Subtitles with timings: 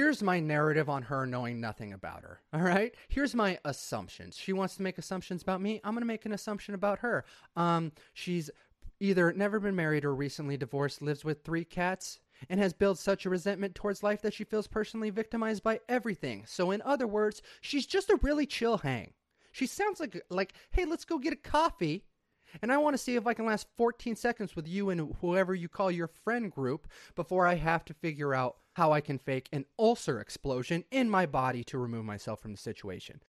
[0.00, 2.40] here's my narrative on her knowing nothing about her.
[2.54, 2.94] All right?
[3.10, 4.34] Here's my assumptions.
[4.34, 5.78] She wants to make assumptions about me.
[5.84, 7.26] I'm going to make an assumption about her.
[7.54, 8.50] Um, she's
[8.98, 12.18] either never been married or recently divorced, lives with three cats,
[12.48, 16.44] and has built such a resentment towards life that she feels personally victimized by everything.
[16.46, 19.12] So, in other words, she's just a really chill hang.
[19.52, 22.06] She sounds like like, hey, let's go get a coffee.
[22.62, 25.54] And I want to see if I can last 14 seconds with you and whoever
[25.54, 29.46] you call your friend group before I have to figure out how I can fake
[29.52, 33.20] an ulcer explosion in my body to remove myself from the situation.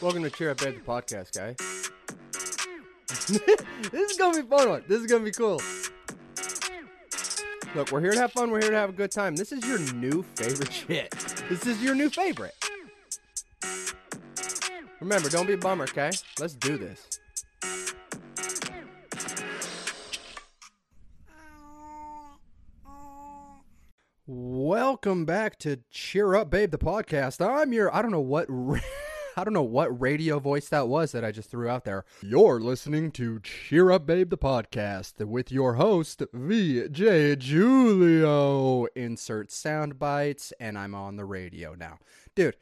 [0.00, 1.54] Welcome to Cheer Up Ed, the podcast, guy.
[3.92, 4.82] this is gonna be fun one.
[4.88, 5.62] This is gonna be cool.
[7.76, 8.50] Look, we're here to have fun.
[8.50, 9.36] We're here to have a good time.
[9.36, 11.12] This is your new favorite shit.
[11.48, 12.56] This is your new favorite.
[14.98, 16.10] Remember, don't be a bummer, okay?
[16.40, 17.09] Let's do this.
[25.02, 27.40] Welcome back to Cheer Up Babe the podcast.
[27.40, 28.48] I'm your I don't know what
[29.36, 32.04] I don't know what radio voice that was that I just threw out there.
[32.20, 38.88] You're listening to Cheer Up Babe the podcast with your host VJ Julio.
[38.94, 41.96] Insert sound bites and I'm on the radio now.
[42.34, 42.58] Dude,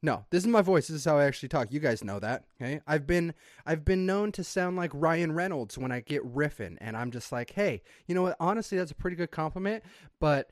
[0.00, 0.86] no, this is my voice.
[0.86, 1.72] This is how I actually talk.
[1.72, 2.80] You guys know that, okay?
[2.86, 3.34] I've been
[3.66, 7.32] I've been known to sound like Ryan Reynolds when I get riffing, and I'm just
[7.32, 8.36] like, hey, you know what?
[8.38, 9.82] Honestly, that's a pretty good compliment.
[10.20, 10.50] But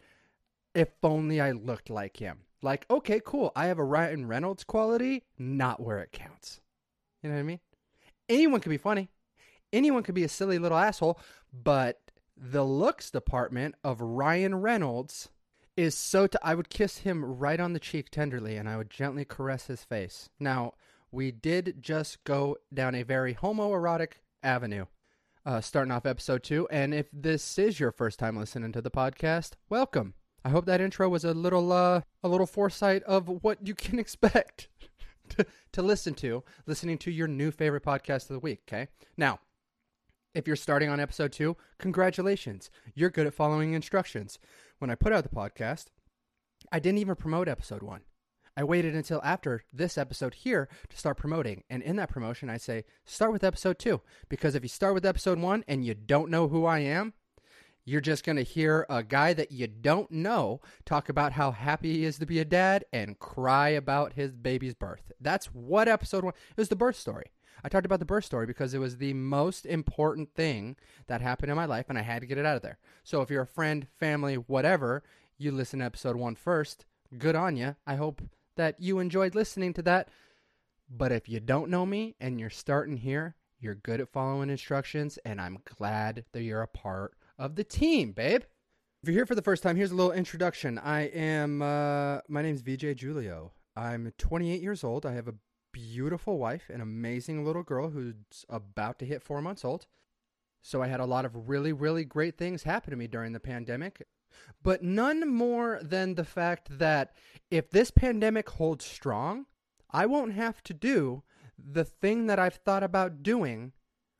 [0.77, 2.41] if only I looked like him.
[2.63, 3.51] Like, okay, cool.
[3.57, 6.61] I have a Ryan Reynolds quality, not where it counts.
[7.23, 7.61] You know what I mean?
[8.29, 9.09] Anyone can be funny.
[9.73, 11.19] Anyone can be a silly little asshole,
[11.51, 12.01] but
[12.37, 15.31] the looks department of Ryan Reynolds
[15.79, 18.91] is so t- I would kiss him right on the cheek tenderly and I would
[18.91, 20.29] gently caress his face.
[20.39, 20.75] Now,
[21.11, 24.87] we did just go down a very homoerotic avenue.
[25.47, 28.91] Uh, starting off episode two, and if this is your first time listening to the
[28.91, 30.15] podcast, welcome.
[30.47, 33.99] I hope that intro was a little uh, a little foresight of what you can
[34.05, 34.69] expect
[35.31, 38.61] to, to listen to, listening to your new favorite podcast of the week.
[38.69, 38.87] Okay,
[39.17, 39.41] now
[40.37, 42.71] if you're starting on episode two, congratulations.
[42.95, 44.39] You're good at following instructions.
[44.79, 45.87] When I put out the podcast,
[46.71, 48.03] I didn't even promote episode one.
[48.57, 51.65] I waited until after this episode here to start promoting.
[51.69, 54.01] And in that promotion, I say, start with episode two.
[54.29, 57.15] Because if you start with episode one and you don't know who I am,
[57.87, 61.95] you're just going to hear a guy that you don't know talk about how happy
[61.95, 65.13] he is to be a dad and cry about his baby's birth.
[65.21, 67.27] That's what episode one it was the birth story.
[67.63, 70.77] I talked about the birth story because it was the most important thing
[71.07, 72.79] that happened in my life and I had to get it out of there.
[73.05, 75.05] So if you're a friend, family, whatever,
[75.39, 76.85] you listen to episode one first,
[77.17, 77.77] good on you.
[77.87, 78.21] I hope
[78.57, 80.09] that you enjoyed listening to that.
[80.91, 85.19] But if you don't know me and you're starting here, you're good at following instructions,
[85.25, 88.43] and I'm glad that you're a part of the team, babe.
[89.03, 90.79] If you're here for the first time, here's a little introduction.
[90.79, 93.53] I am, uh, my name's VJ Julio.
[93.77, 95.05] I'm 28 years old.
[95.05, 95.35] I have a
[95.73, 98.15] beautiful wife, an amazing little girl who's
[98.49, 99.87] about to hit four months old.
[100.63, 103.41] So I had a lot of really, really great things happen to me during the
[103.41, 104.05] pandemic,
[104.63, 107.15] but none more than the fact that
[107.51, 109.47] if this pandemic holds strong,
[109.91, 111.23] I won't have to do
[111.57, 113.73] the thing that I've thought about doing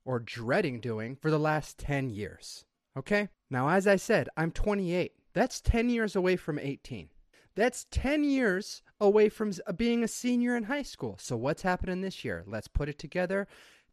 [0.05, 2.65] or dreading doing for the last 10 years.
[2.97, 3.29] Okay?
[3.51, 5.13] Now, as I said, I'm 28.
[5.35, 7.11] That's 10 years away from 18.
[7.55, 11.17] That's 10 years away from being a senior in high school.
[11.19, 12.45] So, what's happening this year?
[12.47, 13.49] Let's put it together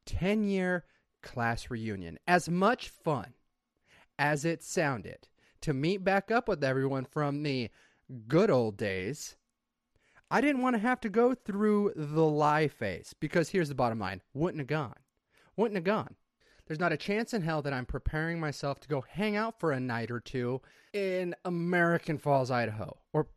[0.06, 0.86] 10 year
[1.22, 2.20] class reunion.
[2.28, 3.34] As much fun
[4.20, 5.28] as it sounded
[5.62, 7.70] to meet back up with everyone from the
[8.28, 9.38] good old days,
[10.30, 14.00] I didn't want to have to go through the lie phase because here's the bottom
[14.00, 14.96] line wouldn't have gone.
[15.56, 16.16] Wouldn't have gone.
[16.66, 19.72] There's not a chance in hell that I'm preparing myself to go hang out for
[19.72, 20.62] a night or two
[20.94, 23.28] in American Falls, Idaho, or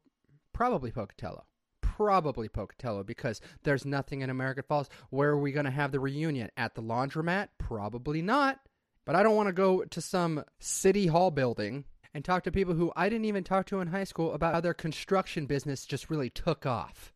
[0.53, 1.45] probably Pocatello.
[1.81, 4.89] Probably Pocatello because there's nothing in American Falls.
[5.11, 6.51] Where are we going to have the reunion?
[6.57, 7.49] At the laundromat?
[7.59, 8.61] Probably not.
[9.05, 11.85] But I don't want to go to some city hall building
[12.15, 14.61] and talk to people who I didn't even talk to in high school about how
[14.61, 17.13] their construction business just really took off.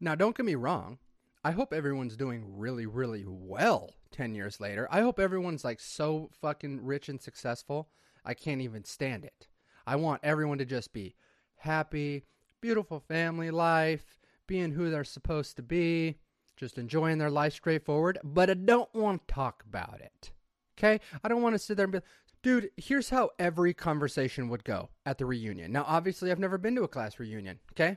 [0.00, 0.98] Now, don't get me wrong.
[1.44, 4.88] I hope everyone's doing really, really well 10 years later.
[4.90, 7.88] I hope everyone's like so fucking rich and successful.
[8.24, 9.48] I can't even stand it.
[9.86, 11.14] I want everyone to just be
[11.56, 12.24] happy,
[12.60, 16.18] beautiful family life, being who they're supposed to be,
[16.56, 18.18] just enjoying their life straightforward.
[18.22, 20.30] But I don't want to talk about it.
[20.78, 21.00] Okay?
[21.22, 22.00] I don't want to sit there and be
[22.42, 25.72] dude, here's how every conversation would go at the reunion.
[25.72, 27.60] Now, obviously, I've never been to a class reunion.
[27.72, 27.96] Okay?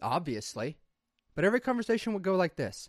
[0.00, 0.78] Obviously.
[1.34, 2.88] But every conversation would go like this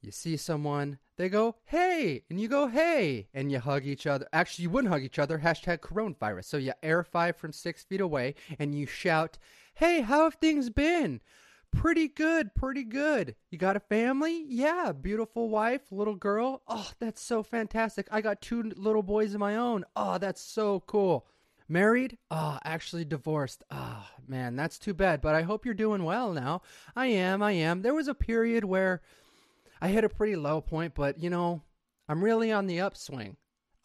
[0.00, 4.26] You see someone they go, hey, and you go, hey, and you hug each other.
[4.32, 6.46] Actually, you wouldn't hug each other, hashtag coronavirus.
[6.46, 9.36] So you air five from six feet away and you shout,
[9.74, 11.20] hey, how have things been?
[11.70, 13.36] Pretty good, pretty good.
[13.50, 14.46] You got a family?
[14.48, 16.62] Yeah, beautiful wife, little girl.
[16.66, 18.08] Oh, that's so fantastic.
[18.10, 19.84] I got two little boys of my own.
[19.94, 21.26] Oh, that's so cool.
[21.68, 22.16] Married?
[22.30, 23.62] Oh, actually divorced.
[23.70, 26.62] Ah, oh, man, that's too bad, but I hope you're doing well now.
[26.96, 27.82] I am, I am.
[27.82, 29.02] There was a period where
[29.80, 31.62] I hit a pretty low point, but you know,
[32.08, 33.36] I'm really on the upswing.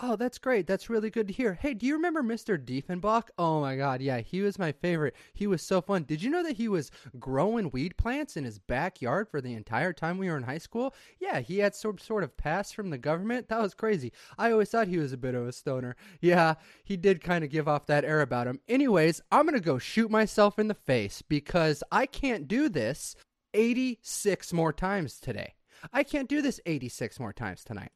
[0.01, 0.67] Oh, that's great.
[0.67, 1.53] That's really good to hear.
[1.53, 2.57] Hey, do you remember Mr.
[2.57, 3.29] Diefenbach?
[3.37, 5.15] Oh my god, yeah, he was my favorite.
[5.33, 6.03] He was so fun.
[6.03, 9.93] Did you know that he was growing weed plants in his backyard for the entire
[9.93, 10.93] time we were in high school?
[11.21, 13.47] Yeah, he had some sort of pass from the government.
[13.47, 14.11] That was crazy.
[14.37, 15.95] I always thought he was a bit of a stoner.
[16.19, 18.59] Yeah, he did kind of give off that air about him.
[18.67, 23.15] Anyways, I'm going to go shoot myself in the face because I can't do this
[23.53, 25.53] 86 more times today.
[25.93, 27.91] I can't do this 86 more times tonight.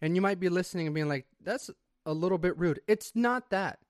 [0.00, 1.70] And you might be listening and being like, that's
[2.06, 2.80] a little bit rude.
[2.86, 3.80] It's not that.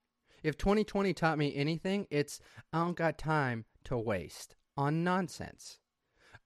[0.43, 2.39] If 2020 taught me anything, it's
[2.73, 5.79] I don't got time to waste on nonsense.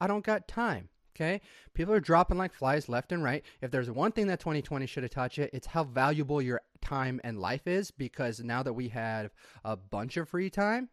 [0.01, 0.89] I don't got time.
[1.15, 1.41] Okay?
[1.75, 3.44] People are dropping like flies left and right.
[3.62, 7.21] If there's one thing that 2020 should have taught you, it's how valuable your time
[7.24, 9.31] and life is because now that we have
[9.63, 10.89] a bunch of free time,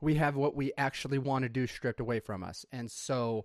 [0.00, 2.66] we have what we actually want to do stripped away from us.
[2.72, 3.44] And so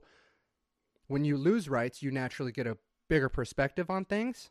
[1.07, 2.77] when you lose rights, you naturally get a
[3.09, 4.49] bigger perspective on things.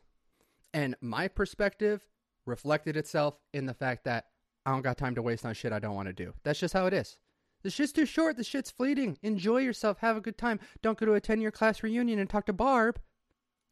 [0.73, 2.03] And my perspective
[2.45, 4.25] reflected itself in the fact that
[4.65, 6.33] I don't got time to waste on shit I don't want to do.
[6.43, 7.17] That's just how it is.
[7.63, 8.37] The shit's too short.
[8.37, 9.17] The shit's fleeting.
[9.23, 9.97] Enjoy yourself.
[9.99, 10.59] Have a good time.
[10.81, 12.99] Don't go to a 10 year class reunion and talk to Barb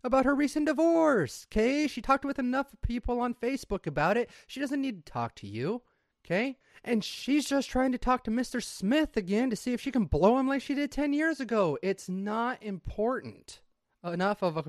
[0.03, 1.45] about her recent divorce.
[1.51, 1.87] Okay?
[1.87, 4.29] She talked with enough people on Facebook about it.
[4.47, 5.81] She doesn't need to talk to you.
[6.25, 6.57] Okay?
[6.83, 8.61] And she's just trying to talk to Mr.
[8.61, 11.77] Smith again to see if she can blow him like she did 10 years ago.
[11.81, 13.61] It's not important
[14.03, 14.65] enough of a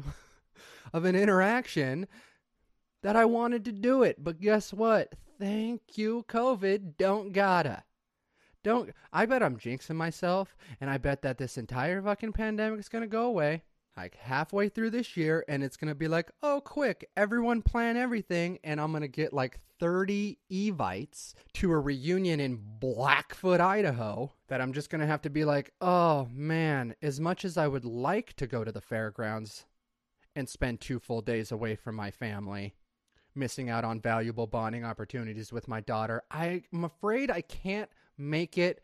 [0.92, 2.06] of an interaction
[3.02, 4.22] that I wanted to do it.
[4.22, 5.12] But guess what?
[5.40, 6.96] Thank you, COVID.
[6.96, 7.82] Don't gotta.
[8.62, 8.90] Don't.
[9.12, 13.06] I bet I'm jinxing myself, and I bet that this entire fucking pandemic is gonna
[13.08, 13.62] go away
[13.96, 18.58] like halfway through this year, and it's gonna be like, oh, quick, everyone plan everything,
[18.64, 24.32] and I'm gonna get like 30 evites to a reunion in Blackfoot, Idaho.
[24.48, 27.84] That I'm just gonna have to be like, oh man, as much as I would
[27.84, 29.66] like to go to the fairgrounds,
[30.36, 32.74] and spend two full days away from my family,
[33.34, 36.22] missing out on valuable bonding opportunities with my daughter.
[36.30, 38.80] I'm afraid I can't make it.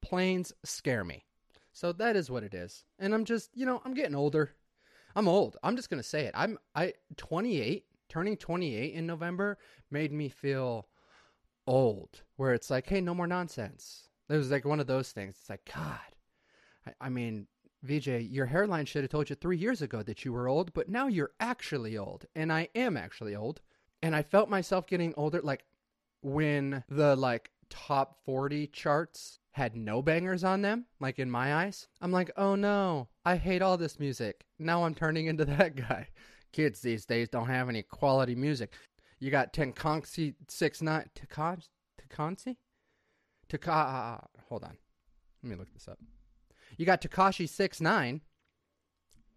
[0.00, 1.24] Planes scare me.
[1.78, 2.82] So that is what it is.
[2.98, 4.50] And I'm just, you know, I'm getting older.
[5.14, 5.56] I'm old.
[5.62, 6.32] I'm just going to say it.
[6.34, 9.58] I'm I 28, turning 28 in November
[9.88, 10.88] made me feel
[11.68, 15.36] old where it's like, "Hey, no more nonsense." It was like one of those things.
[15.38, 16.00] It's like, God.
[16.84, 17.46] I, I mean,
[17.84, 20.88] VJ, your hairline should have told you three years ago that you were old, but
[20.88, 22.26] now you're actually old.
[22.34, 23.60] And I am actually old.
[24.02, 25.40] And I felt myself getting older.
[25.42, 25.64] Like
[26.22, 31.88] when the like top 40 charts had no bangers on them, like in my eyes,
[32.00, 34.44] I'm like, oh no, I hate all this music.
[34.58, 36.08] Now I'm turning into that guy.
[36.52, 38.72] Kids these days don't have any quality music.
[39.18, 42.56] You got Tenkonsi 6 9 Tekonsi?
[43.48, 44.18] Taka uh, uh, uh,
[44.48, 44.76] hold on.
[45.42, 45.98] Let me look this up.
[46.76, 48.20] You got Tekashi Six Nine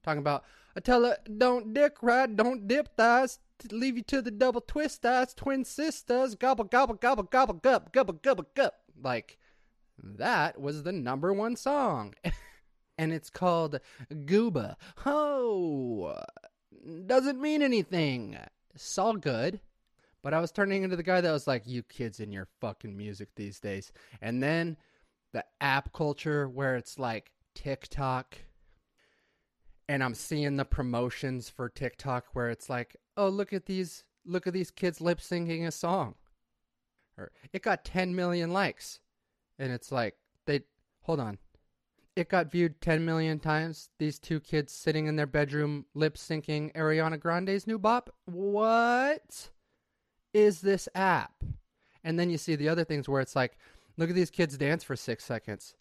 [0.04, 0.44] talking about
[0.75, 3.40] I tell her don't dick ride, don't dip thighs,
[3.72, 8.16] leave you to the double twist thighs, twin sisters, gobble gobble gobble gobble gup gobble
[8.16, 8.75] gobble gup.
[9.02, 9.38] Like
[10.01, 12.14] that was the number one song.
[12.97, 13.80] and it's called
[14.11, 14.76] Gooba.
[15.06, 16.16] Oh,
[17.06, 18.37] doesn't mean anything.
[18.73, 19.59] It's all good.
[20.23, 22.95] But I was turning into the guy that was like, you kids in your fucking
[22.95, 23.92] music these days.
[24.21, 24.78] And then
[25.33, 28.37] the app culture where it's like TikTok
[29.92, 34.47] and I'm seeing the promotions for TikTok where it's like, "Oh, look at these look
[34.47, 36.16] at these kids lip syncing a song."
[37.52, 39.02] It got 10 million likes.
[39.61, 40.15] And it's like
[40.45, 40.61] they
[41.03, 41.37] hold on.
[42.15, 43.89] It got viewed 10 million times.
[43.97, 48.13] These two kids sitting in their bedroom lip syncing Ariana Grande's new bop.
[48.25, 49.49] What
[50.33, 51.44] is this app?
[52.03, 53.57] And then you see the other things where it's like
[53.97, 55.75] Look at these kids dance for six seconds.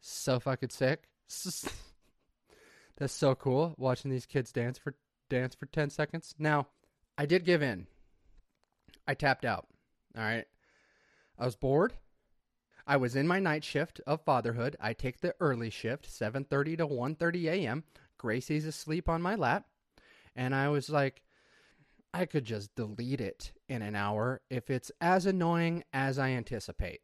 [0.00, 1.08] So fucking sick.
[2.96, 4.94] That's so cool watching these kids dance for
[5.28, 6.34] dance for 10 seconds.
[6.38, 6.68] Now,
[7.18, 7.86] I did give in.
[9.08, 9.66] I tapped out.
[10.16, 10.44] All right.
[11.38, 11.94] I was bored.
[12.86, 14.76] I was in my night shift of fatherhood.
[14.80, 17.84] I take the early shift, 7:30 to 1:30 a.m.
[18.18, 19.66] Gracie's asleep on my lap,
[20.36, 21.22] and I was like
[22.14, 27.00] I could just delete it in an hour if it's as annoying as I anticipate.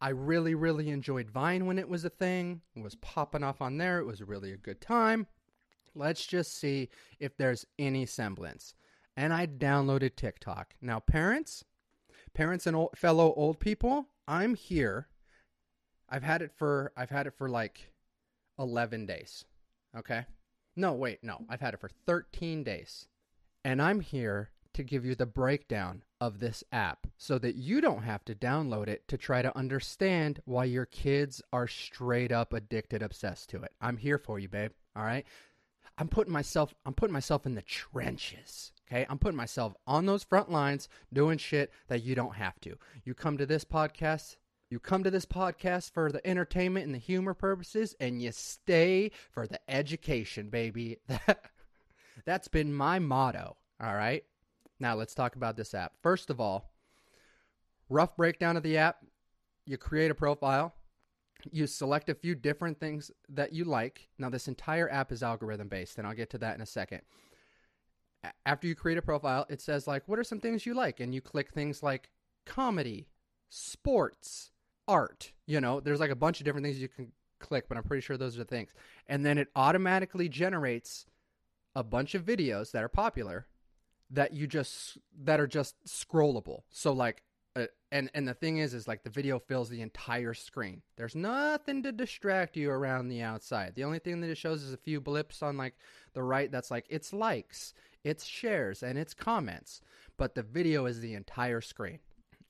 [0.00, 2.62] I really, really enjoyed Vine when it was a thing.
[2.74, 3.98] It was popping off on there.
[3.98, 5.26] It was really a good time.
[5.94, 6.88] let's just see
[7.20, 8.74] if there's any semblance.
[9.16, 10.74] And I downloaded TikTok.
[10.80, 11.64] Now, parents,
[12.32, 15.08] parents and old, fellow old people, I'm here.
[16.14, 17.90] I've had it for I've had it for like
[18.60, 19.44] 11 days.
[19.98, 20.26] Okay?
[20.76, 21.40] No, wait, no.
[21.48, 23.08] I've had it for 13 days.
[23.64, 28.04] And I'm here to give you the breakdown of this app so that you don't
[28.04, 33.02] have to download it to try to understand why your kids are straight up addicted
[33.02, 33.72] obsessed to it.
[33.80, 34.70] I'm here for you, babe.
[34.94, 35.24] All right?
[35.98, 38.70] I'm putting myself I'm putting myself in the trenches.
[38.86, 39.04] Okay?
[39.10, 42.76] I'm putting myself on those front lines doing shit that you don't have to.
[43.04, 44.36] You come to this podcast
[44.74, 49.12] you come to this podcast for the entertainment and the humor purposes, and you stay
[49.30, 50.98] for the education, baby.
[52.24, 53.56] That's been my motto.
[53.80, 54.24] All right.
[54.80, 55.92] Now let's talk about this app.
[56.02, 56.72] First of all,
[57.88, 58.96] rough breakdown of the app.
[59.64, 60.74] You create a profile.
[61.52, 64.08] You select a few different things that you like.
[64.18, 67.02] Now, this entire app is algorithm based, and I'll get to that in a second.
[68.44, 70.98] After you create a profile, it says, like, what are some things you like?
[70.98, 72.10] And you click things like
[72.44, 73.06] comedy,
[73.50, 74.50] sports,
[74.88, 75.32] art.
[75.46, 78.00] You know, there's like a bunch of different things you can click, but I'm pretty
[78.00, 78.70] sure those are the things.
[79.06, 81.06] And then it automatically generates
[81.74, 83.46] a bunch of videos that are popular
[84.10, 86.62] that you just that are just scrollable.
[86.70, 87.22] So like
[87.56, 90.82] uh, and and the thing is is like the video fills the entire screen.
[90.96, 93.74] There's nothing to distract you around the outside.
[93.74, 95.74] The only thing that it shows is a few blips on like
[96.12, 99.80] the right that's like it's likes, it's shares and it's comments,
[100.16, 102.00] but the video is the entire screen.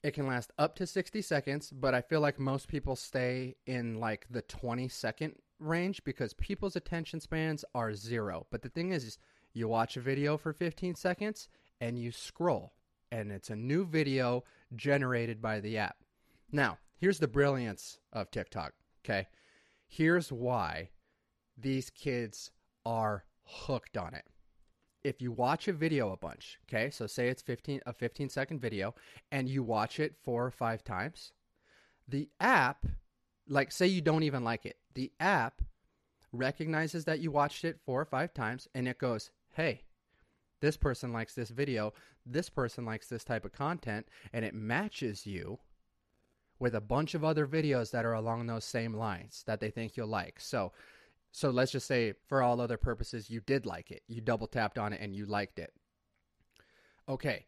[0.05, 3.99] It can last up to 60 seconds, but I feel like most people stay in
[3.99, 8.47] like the 20 second range because people's attention spans are zero.
[8.51, 9.19] But the thing is, is
[9.55, 11.49] you watch a video for 15 seconds
[11.81, 12.75] and you scroll,
[13.11, 14.45] and it's a new video
[14.77, 15.97] generated by the app.
[16.53, 19.29] Now, here's the brilliance of TikTok, okay?
[19.87, 20.91] Here's why
[21.57, 22.51] these kids
[22.85, 24.27] are hooked on it
[25.05, 28.61] if you watch a video a bunch, okay, so say it's 15 a 15 second
[28.61, 28.95] video
[29.31, 31.33] and you watch it four or five times,
[32.09, 32.87] the app,
[33.47, 35.61] like say you don't even like it, the app
[36.33, 39.83] recognizes that you watched it four or five times and it goes, hey,
[40.61, 41.93] this person likes this video,
[42.25, 45.59] this person likes this type of content, and it matches you
[46.59, 49.97] with a bunch of other videos that are along those same lines that they think
[49.97, 50.41] you'll like.
[50.41, 50.73] So
[51.37, 54.03] so let's just say, for all other purposes, you did like it.
[54.07, 55.73] You double tapped on it and you liked it.
[57.09, 57.47] Okay,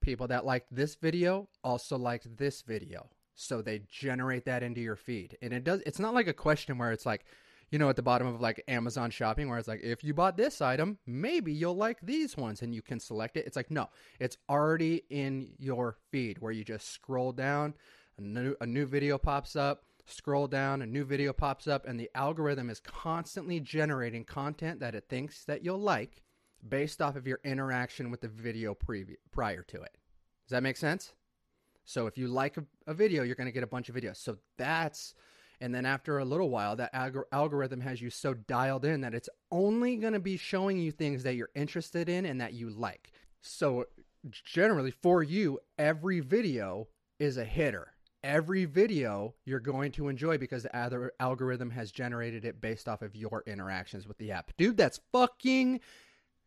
[0.00, 3.10] people that liked this video also liked this video.
[3.34, 5.36] So they generate that into your feed.
[5.42, 7.26] And it does, it's not like a question where it's like,
[7.70, 10.38] you know, at the bottom of like Amazon shopping, where it's like, if you bought
[10.38, 13.46] this item, maybe you'll like these ones and you can select it.
[13.46, 17.74] It's like, no, it's already in your feed where you just scroll down,
[18.16, 21.98] a new, a new video pops up scroll down, a new video pops up, and
[21.98, 26.22] the algorithm is constantly generating content that it thinks that you'll like
[26.68, 28.76] based off of your interaction with the video
[29.30, 29.98] prior to it.
[30.46, 31.12] Does that make sense?
[31.84, 34.16] So if you like a, a video, you're going to get a bunch of videos.
[34.16, 35.14] So that's,
[35.60, 39.14] and then after a little while, that alg- algorithm has you so dialed in that
[39.14, 42.70] it's only going to be showing you things that you're interested in and that you
[42.70, 43.12] like.
[43.40, 43.86] So
[44.30, 47.92] generally, for you, every video is a hitter
[48.26, 53.14] every video you're going to enjoy because the algorithm has generated it based off of
[53.14, 54.50] your interactions with the app.
[54.56, 55.80] Dude, that's fucking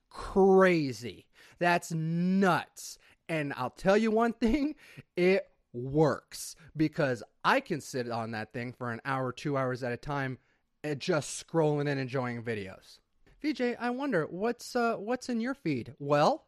[0.10, 1.26] crazy.
[1.58, 2.98] That's nuts.
[3.30, 4.76] And I'll tell you one thing,
[5.16, 9.94] it works because I can sit on that thing for an hour, two hours at
[9.94, 10.38] a time,
[10.84, 13.00] and just scrolling and enjoying videos.
[13.42, 15.94] VJ, I wonder what's uh, what's in your feed.
[15.98, 16.46] Well,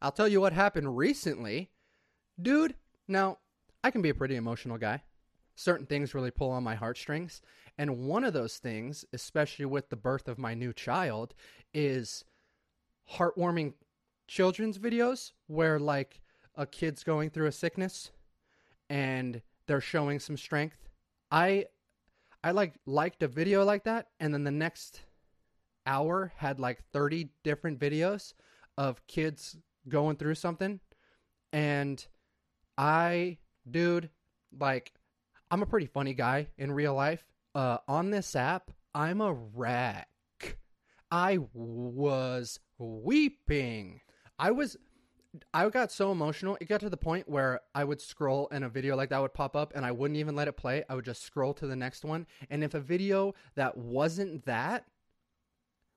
[0.00, 1.70] I'll tell you what happened recently,
[2.40, 2.74] dude.
[3.06, 3.38] Now
[3.82, 5.02] I can be a pretty emotional guy.
[5.54, 7.40] Certain things really pull on my heartstrings.
[7.78, 11.34] And one of those things, especially with the birth of my new child,
[11.72, 12.24] is
[13.12, 13.74] heartwarming
[14.28, 16.20] children's videos where, like,
[16.56, 18.10] a kid's going through a sickness
[18.88, 20.88] and they're showing some strength.
[21.30, 21.66] I
[22.42, 25.02] I like liked a video like that and then the next
[25.86, 28.34] hour had like 30 different videos
[28.78, 29.56] of kids
[29.88, 30.80] going through something
[31.52, 32.06] and
[32.78, 33.38] I
[33.70, 34.10] dude,
[34.58, 34.92] like,
[35.50, 37.24] I'm a pretty funny guy in real life.
[37.54, 40.08] Uh, on this app, I'm a wreck.
[41.10, 44.00] I was weeping.
[44.38, 44.76] I was
[45.52, 46.56] I got so emotional.
[46.60, 49.34] It got to the point where I would scroll and a video like that would
[49.34, 50.84] pop up and I wouldn't even let it play.
[50.88, 52.26] I would just scroll to the next one.
[52.50, 54.86] And if a video that wasn't that,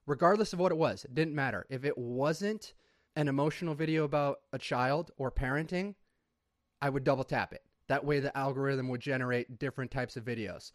[0.06, 1.66] regardless of what it was, it didn't matter.
[1.70, 2.74] If it wasn't
[3.16, 5.94] an emotional video about a child or parenting,
[6.82, 7.62] I would double tap it.
[7.88, 10.72] That way, the algorithm would generate different types of videos.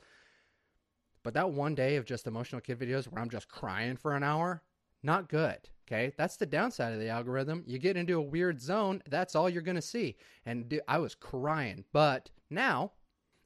[1.24, 4.24] But that one day of just emotional kid videos where I'm just crying for an
[4.24, 4.62] hour,
[5.04, 5.70] Not good.
[5.88, 7.64] Okay, that's the downside of the algorithm.
[7.68, 10.18] You get into a weird zone, that's all you're going to see.
[10.46, 11.86] And dude, I was crying.
[11.94, 12.94] But now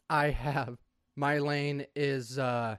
[0.10, 0.78] I have
[1.18, 2.78] my lane is uh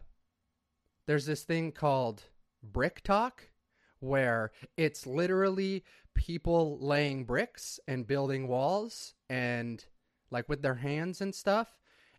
[1.06, 2.22] there's this thing called
[2.62, 3.50] brick talk
[3.98, 5.84] where it's literally
[6.14, 9.86] people laying bricks and building walls and
[10.30, 11.78] like with their hands and stuff.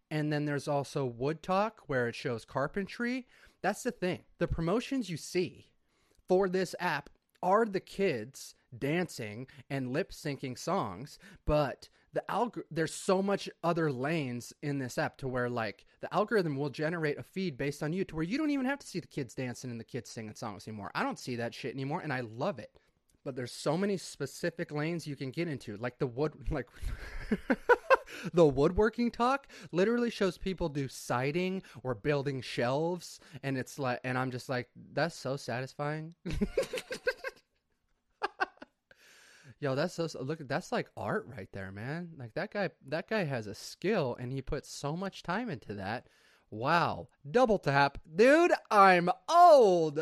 [0.09, 3.27] And then there's also wood talk where it shows carpentry.
[3.61, 4.23] That's the thing.
[4.39, 5.67] The promotions you see
[6.27, 7.09] for this app
[7.43, 13.91] are the kids dancing and lip syncing songs, but the algor- there's so much other
[13.91, 17.93] lanes in this app to where like the algorithm will generate a feed based on
[17.93, 20.09] you to where you don't even have to see the kids dancing and the kids
[20.09, 20.91] singing songs anymore.
[20.93, 22.71] I don't see that shit anymore and I love it.
[23.23, 26.67] But there's so many specific lanes you can get into, like the wood like
[28.33, 34.17] the woodworking talk literally shows people do siding or building shelves and it's like and
[34.17, 36.15] I'm just like that's so satisfying.
[39.61, 40.39] Yo, that's so look.
[40.47, 42.09] That's like art right there, man.
[42.17, 42.71] Like that guy.
[42.87, 46.07] That guy has a skill, and he puts so much time into that.
[46.49, 48.53] Wow, double tap, dude.
[48.71, 49.99] I'm old.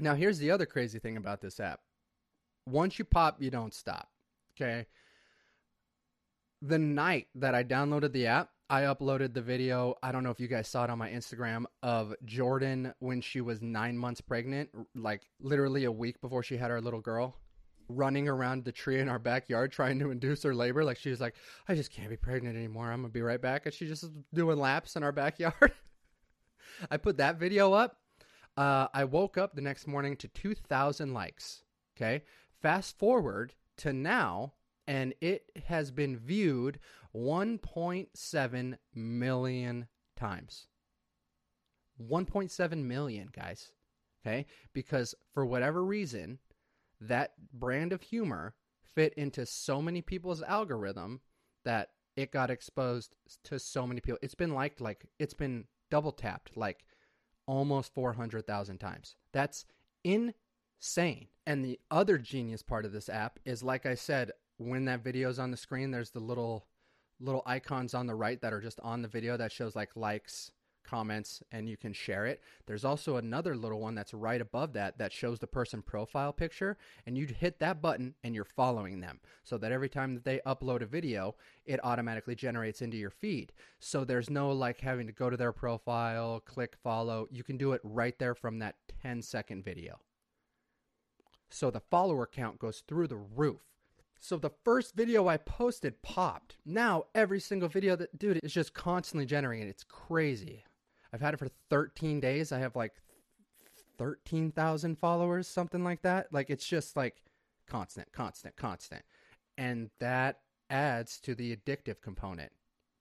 [0.00, 1.80] now, here's the other crazy thing about this app.
[2.66, 4.08] Once you pop, you don't stop.
[4.56, 4.86] Okay.
[6.60, 9.96] The night that I downloaded the app, I uploaded the video.
[10.02, 13.40] I don't know if you guys saw it on my Instagram of Jordan when she
[13.40, 17.36] was nine months pregnant, like literally a week before she had our little girl
[17.88, 20.84] running around the tree in our backyard trying to induce her labor.
[20.84, 21.34] Like she was like,
[21.68, 22.90] I just can't be pregnant anymore.
[22.90, 23.66] I'm gonna be right back.
[23.66, 25.72] And she just doing laps in our backyard.
[26.90, 27.98] I put that video up.
[28.56, 31.62] Uh, I woke up the next morning to 2,000 likes.
[31.96, 32.22] Okay.
[32.62, 34.54] Fast forward to now,
[34.86, 36.78] and it has been viewed
[37.14, 40.66] 1.7 million times.
[42.00, 43.72] 1.7 million, guys.
[44.24, 44.46] Okay.
[44.72, 46.38] Because for whatever reason,
[47.00, 48.54] that brand of humor
[48.94, 51.20] fit into so many people's algorithm
[51.64, 53.14] that it got exposed
[53.44, 54.18] to so many people.
[54.22, 56.84] It's been liked like it's been double tapped like
[57.46, 59.16] almost 400,000 times.
[59.32, 59.64] That's
[60.04, 61.28] insane.
[61.46, 65.28] And the other genius part of this app is like I said, when that video
[65.28, 66.66] is on the screen, there's the little
[67.20, 70.50] little icons on the right that are just on the video that shows like likes,
[70.82, 72.42] comments and you can share it.
[72.66, 76.76] There's also another little one that's right above that that shows the person profile picture
[77.06, 80.40] and you hit that button and you're following them so that every time that they
[80.46, 83.52] upload a video, it automatically generates into your feed.
[83.80, 87.26] So there's no like having to go to their profile, click follow.
[87.30, 90.00] You can do it right there from that 10 second video.
[91.52, 93.60] So the follower count goes through the roof.
[94.18, 96.56] So the first video I posted popped.
[96.64, 99.68] Now every single video that dude is just constantly generating.
[99.68, 100.64] It's crazy.
[101.12, 102.52] I've had it for 13 days.
[102.52, 102.94] I have like
[103.98, 106.32] 13,000 followers, something like that.
[106.32, 107.22] Like it's just like
[107.66, 109.02] constant, constant, constant.
[109.58, 110.38] And that
[110.70, 112.52] adds to the addictive component,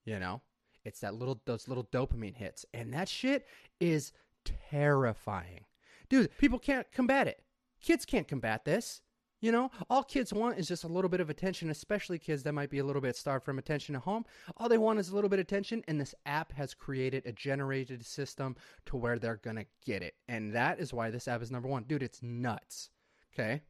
[0.03, 0.41] you know?
[0.83, 2.65] It's that little those little dopamine hits.
[2.73, 3.47] And that shit
[3.79, 4.11] is
[4.43, 5.65] terrifying.
[6.09, 7.43] Dude, people can't combat it.
[7.81, 9.01] Kids can't combat this.
[9.41, 12.53] You know, all kids want is just a little bit of attention, especially kids that
[12.53, 14.23] might be a little bit starved from attention at home.
[14.55, 17.31] All they want is a little bit of attention, and this app has created a
[17.31, 20.13] generated system to where they're gonna get it.
[20.27, 21.85] And that is why this app is number one.
[21.85, 22.91] Dude, it's nuts.
[23.33, 23.63] Okay?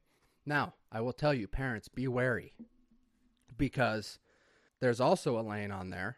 [0.46, 2.54] Now, I will tell you, parents, be wary.
[3.58, 4.20] Because
[4.82, 6.18] there's also a lane on there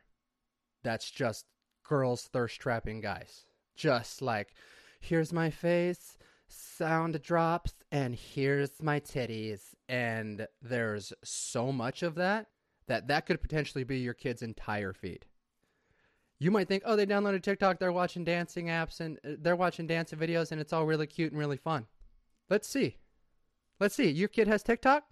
[0.81, 1.45] that's just
[1.83, 3.45] girls thirst trapping guys.
[3.75, 4.55] Just like,
[4.99, 9.61] here's my face, sound drops and here's my titties.
[9.89, 12.47] And there's so much of that
[12.87, 15.25] that that could potentially be your kid's entire feed.
[16.39, 19.87] You might think oh they downloaded tiktok they're watching dancing apps and uh, they're watching
[19.87, 21.85] dancing videos and it's all really cute and really fun.
[22.49, 22.97] Let's see.
[23.79, 24.09] Let's see.
[24.09, 25.03] Your kid has tiktok?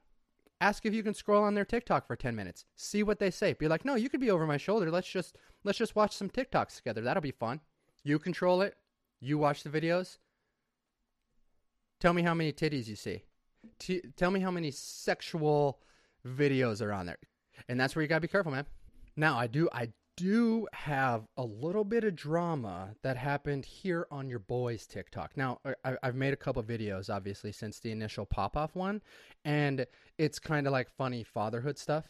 [0.60, 2.66] Ask if you can scroll on their tiktok for 10 minutes.
[2.76, 3.54] See what they say.
[3.54, 4.92] Be like no you could be over my shoulder.
[4.92, 7.02] Let's just let's just watch some tiktoks together.
[7.02, 7.62] That'll be fun.
[8.04, 8.76] You control it.
[9.20, 10.18] You watch the videos
[12.02, 13.24] Tell me how many titties you see.
[13.78, 15.80] T- tell me how many sexual
[16.28, 17.20] videos are on there.
[17.70, 18.66] And that's where you got to be careful, man.
[19.16, 24.28] Now, I do I do have a little bit of drama that happened here on
[24.28, 25.38] your boy's TikTok.
[25.38, 29.02] Now, I, have made a couple videos, obviously, since the initial pop off one,
[29.46, 29.86] and
[30.18, 32.06] it's kind of like funny fatherhood stuff.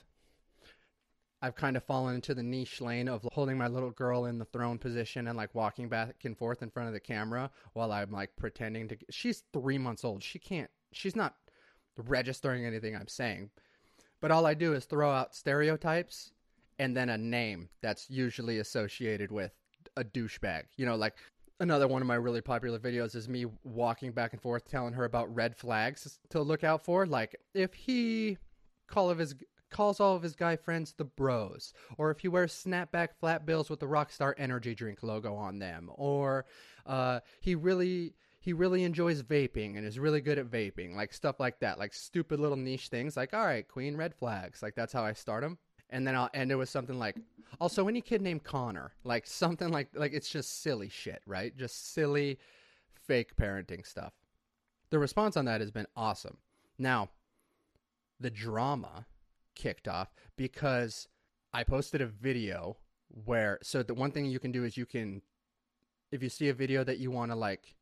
[1.42, 4.46] I've kind of fallen into the niche lane of holding my little girl in the
[4.46, 8.12] throne position and like walking back and forth in front of the camera while I'm
[8.12, 8.98] like pretending to.
[9.10, 10.24] She's three months old.
[10.24, 11.36] She can't, she's not
[11.98, 13.50] registering anything I'm saying.
[14.20, 16.32] But all I do is throw out stereotypes
[16.78, 19.52] and then a name that's usually associated with
[19.98, 20.64] a douchebag.
[20.78, 21.16] You know, like
[21.62, 25.06] Another one of my really popular videos is me walking back and forth telling her
[25.06, 27.06] about red flags to look out for.
[27.06, 28.40] Like if he
[28.88, 29.36] call of his
[29.72, 33.70] calls all of his guy friends the bros, or if he wears snapback flat bills
[33.70, 36.46] with the Rockstar Energy drink logo on them, or
[36.86, 41.40] uh, he really he really enjoys vaping and is really good at vaping, like stuff
[41.40, 43.16] like that, like stupid little niche things.
[43.16, 44.62] Like, all right, Queen, red flags.
[44.62, 45.58] Like that's how I start them,
[45.90, 47.16] and then I'll end it with something like,
[47.60, 51.56] also any kid named Connor, like something like like it's just silly shit, right?
[51.56, 52.40] Just silly,
[53.08, 54.14] fake parenting stuff.
[54.90, 56.38] The response on that has been awesome.
[56.78, 57.10] Now,
[58.20, 59.06] the drama
[59.62, 61.08] kicked off because
[61.54, 62.78] I posted a video
[63.26, 65.22] where so the one thing you can do is you can
[66.12, 67.76] if you see a video that you want to like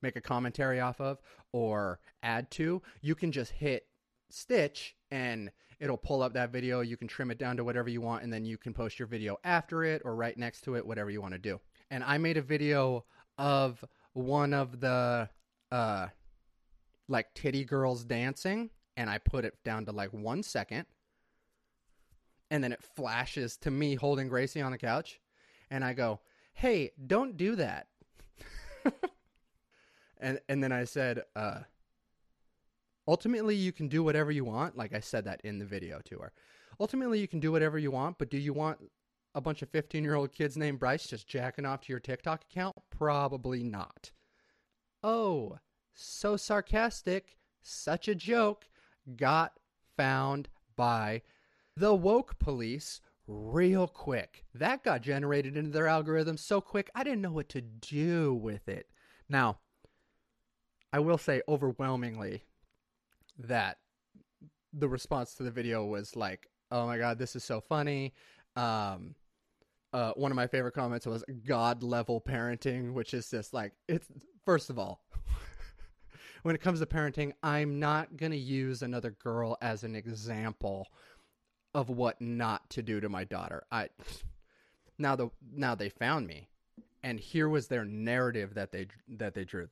[0.00, 1.20] make a commentary off of
[1.52, 3.86] or add to, you can just hit
[4.30, 6.80] stitch and it'll pull up that video.
[6.80, 9.08] You can trim it down to whatever you want and then you can post your
[9.08, 11.60] video after it or right next to it, whatever you want to do.
[11.90, 13.04] And I made a video
[13.36, 15.28] of one of the
[15.70, 16.08] uh
[17.08, 20.86] like titty girls dancing and I put it down to like 1 second.
[22.50, 25.20] And then it flashes to me holding Gracie on the couch
[25.70, 26.20] and I go,
[26.52, 27.88] "Hey, don't do that."
[30.18, 31.60] and and then I said, uh,
[33.06, 34.76] ultimately you can do whatever you want.
[34.76, 36.32] Like I said that in the video to her.
[36.80, 38.78] Ultimately you can do whatever you want, but do you want
[39.34, 42.44] a bunch of 15 year old kids named Bryce just jacking off to your TikTok
[42.50, 42.76] account?
[42.90, 44.12] Probably not.
[45.02, 45.58] Oh,
[45.92, 48.68] so sarcastic, such a joke,
[49.16, 49.58] got
[49.96, 51.22] found by
[51.76, 54.44] the woke police real quick.
[54.54, 58.68] That got generated into their algorithm so quick, I didn't know what to do with
[58.68, 58.88] it.
[59.28, 59.58] Now,
[60.92, 62.44] I will say overwhelmingly
[63.38, 63.78] that
[64.72, 68.14] the response to the video was like, "Oh my god, this is so funny."
[68.56, 69.14] Um,
[69.92, 74.06] uh, one of my favorite comments was "God level parenting," which is just like it's
[74.44, 75.04] first of all.
[76.42, 80.88] when it comes to parenting, I'm not to use another girl as an example
[81.74, 83.64] of what not to do to my daughter.
[83.70, 83.88] I
[84.98, 86.48] now the now they found me
[87.02, 89.68] and here was their narrative that they that they drew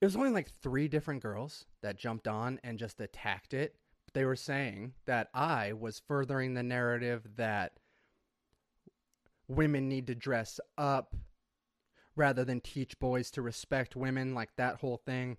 [0.00, 3.74] it was only like three different girls that jumped on and just attacked it.
[4.12, 7.72] They were saying that I was furthering the narrative that
[9.48, 11.16] women need to dress up
[12.14, 15.36] rather than teach boys to respect women, like that whole thing.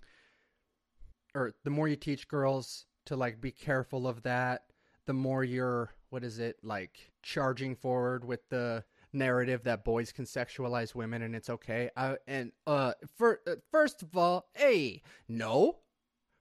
[1.34, 4.64] Or the more you teach girls to like be careful of that,
[5.10, 10.24] the more you're, what is it, like charging forward with the narrative that boys can
[10.24, 11.90] sexualize women and it's okay.
[11.98, 15.78] I, and uh, for, uh, first of all, hey, no.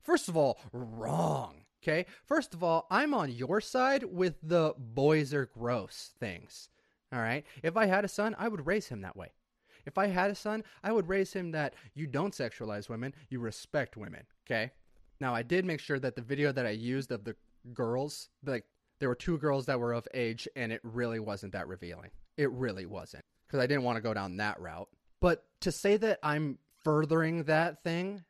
[0.02, 1.64] First of all, wrong.
[1.82, 2.04] Okay.
[2.26, 6.68] First of all, I'm on your side with the boys are gross things.
[7.10, 7.46] All right.
[7.62, 9.32] If I had a son, I would raise him that way.
[9.86, 13.40] If I had a son, I would raise him that you don't sexualize women, you
[13.40, 14.24] respect women.
[14.46, 14.72] Okay.
[15.20, 17.34] Now, I did make sure that the video that I used of the
[17.72, 18.64] girls, like
[19.00, 22.10] there were two girls that were of age, and it really wasn't that revealing.
[22.36, 24.88] It really wasn't because I didn't want to go down that route.
[25.20, 28.24] But to say that I'm furthering that thing,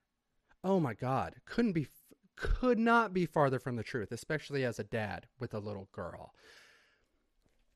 [0.65, 1.89] oh my God, couldn't be,
[2.37, 6.35] could not be farther from the truth, especially as a dad with a little girl.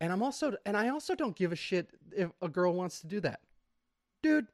[0.01, 3.07] And I'm also, and I also don't give a shit if a girl wants to
[3.07, 3.41] do that.
[4.23, 4.49] Dude,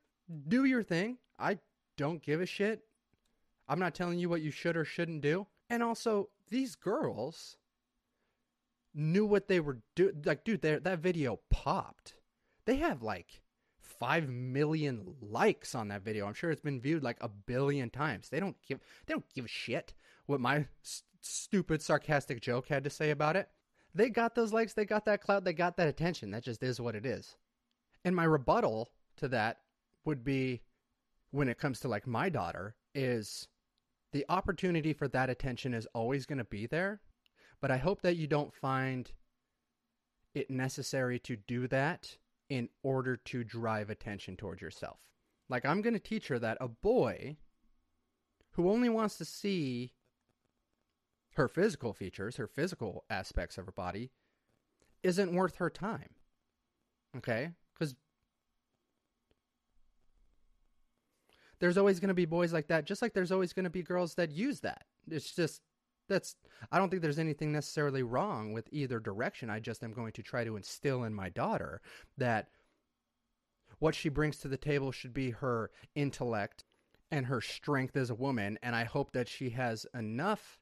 [0.48, 1.18] do your thing.
[1.38, 1.58] I
[1.96, 2.82] don't give a shit.
[3.68, 5.46] I'm not telling you what you should or shouldn't do.
[5.70, 7.57] And also, these girls
[8.94, 10.22] knew what they were doing.
[10.24, 12.14] Like, dude, that video popped.
[12.64, 13.42] They have like
[13.81, 16.26] five million likes on that video.
[16.26, 18.28] I'm sure it's been viewed like a billion times.
[18.28, 19.94] They don't give they don't give a shit
[20.26, 23.48] what my st- stupid sarcastic joke had to say about it.
[23.94, 26.31] They got those likes, they got that clout, they got that attention.
[26.31, 27.37] That just is what it is.
[28.04, 29.59] And my rebuttal to that
[30.04, 30.62] would be
[31.31, 33.48] when it comes to like my daughter is
[34.12, 37.01] the opportunity for that attention is always going to be there
[37.61, 39.11] but I hope that you don't find
[40.35, 42.16] it necessary to do that
[42.49, 44.99] in order to drive attention towards yourself.
[45.49, 47.37] Like, I'm going to teach her that a boy
[48.53, 49.92] who only wants to see
[51.35, 54.11] her physical features, her physical aspects of her body,
[55.03, 56.11] isn't worth her time.
[57.16, 57.53] Okay?
[57.75, 57.94] Because
[61.61, 63.83] there's always going to be boys like that, just like there's always going to be
[63.83, 64.85] girls that use that.
[65.11, 65.62] It's just
[66.09, 66.37] that's
[66.73, 69.51] I don't think there's anything necessarily wrong with either direction.
[69.51, 71.81] I just am going to try to instill in my daughter
[72.16, 72.49] that
[73.79, 76.64] what she brings to the table should be her intellect
[77.11, 80.59] and her strength as a woman and I hope that she has enough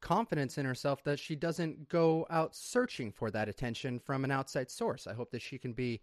[0.00, 4.70] confidence in herself that she doesn't go out searching for that attention from an outside
[4.70, 5.06] source.
[5.06, 6.00] I hope that she can be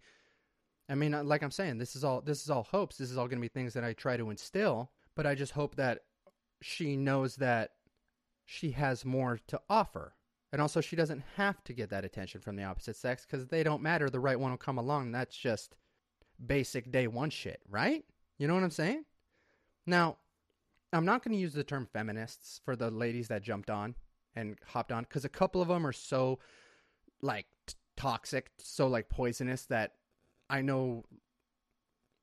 [0.88, 2.96] I mean, uh, like I'm saying, this is all this is all hopes.
[2.96, 5.52] This is all going to be things that I try to instill, but I just
[5.52, 6.02] hope that
[6.62, 7.72] she knows that
[8.44, 10.14] she has more to offer.
[10.52, 13.62] And also she doesn't have to get that attention from the opposite sex cuz they
[13.62, 15.10] don't matter, the right one will come along.
[15.12, 15.74] That's just
[16.44, 18.04] basic day one shit, right?
[18.38, 19.04] You know what I'm saying?
[19.86, 20.18] Now,
[20.92, 23.96] I'm not going to use the term feminists for the ladies that jumped on
[24.34, 26.38] and hopped on cuz a couple of them are so
[27.20, 29.96] like t- toxic, so like poisonous that
[30.48, 31.04] I know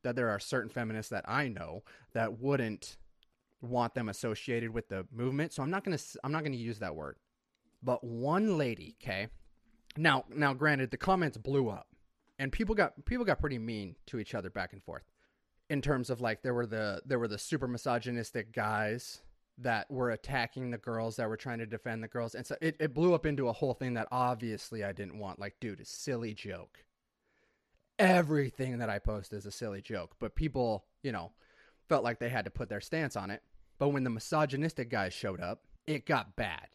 [0.04, 1.84] that there are certain feminists that I know
[2.14, 2.98] that wouldn't
[3.62, 5.54] want them associated with the movement.
[5.54, 7.18] So I'm not going to I'm not going to use that word.
[7.82, 9.28] But one lady, okay?
[9.98, 11.88] Now now granted the comments blew up
[12.40, 15.04] and people got people got pretty mean to each other back and forth.
[15.70, 19.22] In terms of like there were the there were the super misogynistic guys
[19.60, 22.76] that were attacking the girls that were trying to defend the girls and so it,
[22.80, 25.40] it blew up into a whole thing that obviously I didn't want.
[25.40, 26.84] Like, dude, a silly joke
[28.00, 31.32] everything that I post is a silly joke, but people, you know,
[31.88, 33.42] felt like they had to put their stance on it.
[33.80, 36.68] But when the misogynistic guys showed up, it got bad.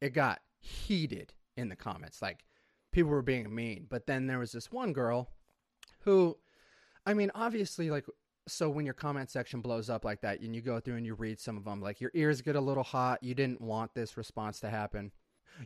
[0.00, 2.22] It got heated in the comments.
[2.22, 2.44] Like
[2.92, 3.86] people were being mean.
[3.88, 5.30] But then there was this one girl
[6.00, 6.36] who,
[7.04, 8.06] I mean, obviously, like,
[8.48, 11.14] so when your comment section blows up like that and you go through and you
[11.14, 13.22] read some of them, like your ears get a little hot.
[13.22, 15.10] You didn't want this response to happen.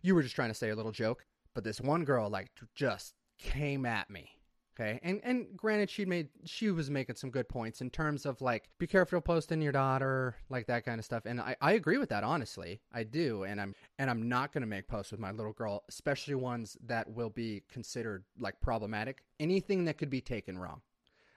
[0.03, 1.27] You were just trying to say a little joke.
[1.55, 4.31] But this one girl, like, just came at me
[4.81, 8.41] Okay, and and granted, she made she was making some good points in terms of
[8.41, 11.27] like be careful posting your daughter, like that kind of stuff.
[11.27, 13.45] And I, I agree with that honestly, I do.
[13.45, 17.11] And I'm and I'm not to make posts with my little girl, especially ones that
[17.11, 19.23] will be considered like problematic.
[19.39, 20.81] Anything that could be taken wrong,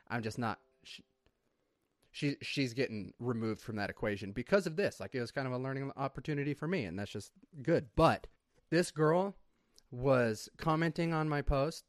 [0.09, 0.59] I'm just not.
[0.85, 1.03] She,
[2.11, 5.01] she she's getting removed from that equation because of this.
[5.01, 7.87] Like it was kind of a learning opportunity for me, and that's just good.
[7.97, 8.27] But
[8.69, 9.35] this girl
[9.93, 11.85] was commenting on my post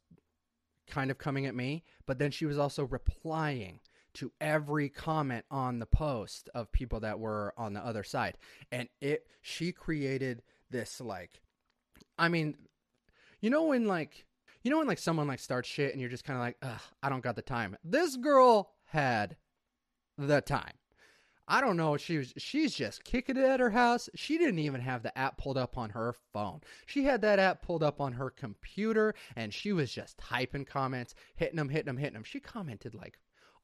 [0.87, 3.79] kind of coming at me, but then she was also replying
[4.15, 8.37] to every comment on the post of people that were on the other side.
[8.71, 11.41] And it she created this like
[12.17, 12.55] I mean,
[13.41, 14.25] you know when like
[14.63, 16.81] you know when like someone like starts shit and you're just kind of like, Ugh,
[17.03, 17.77] I don't got the time.
[17.83, 19.35] This girl had
[20.17, 20.73] the time.
[21.47, 21.95] I don't know.
[21.95, 24.09] She was she's just kicking it at her house.
[24.15, 26.61] She didn't even have the app pulled up on her phone.
[26.87, 31.13] She had that app pulled up on her computer and she was just typing comments,
[31.35, 32.23] hitting them, hitting them, hitting them.
[32.23, 33.19] She commented like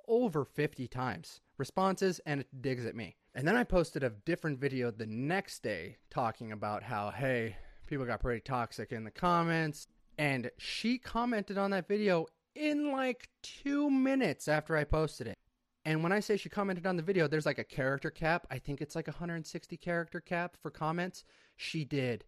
[0.07, 3.15] over 50 times responses and it digs at me.
[3.33, 7.55] And then I posted a different video the next day talking about how hey,
[7.87, 9.87] people got pretty toxic in the comments
[10.19, 15.35] and she commented on that video in like 2 minutes after I posted it.
[15.83, 18.45] And when I say she commented on the video, there's like a character cap.
[18.51, 21.23] I think it's like a 160 character cap for comments.
[21.57, 22.23] She did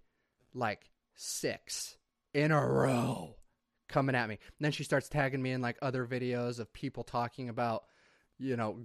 [0.54, 1.98] like six
[2.34, 3.36] in a row
[3.88, 4.36] coming at me.
[4.36, 7.84] And then she starts tagging me in like other videos of people talking about,
[8.39, 8.80] you know,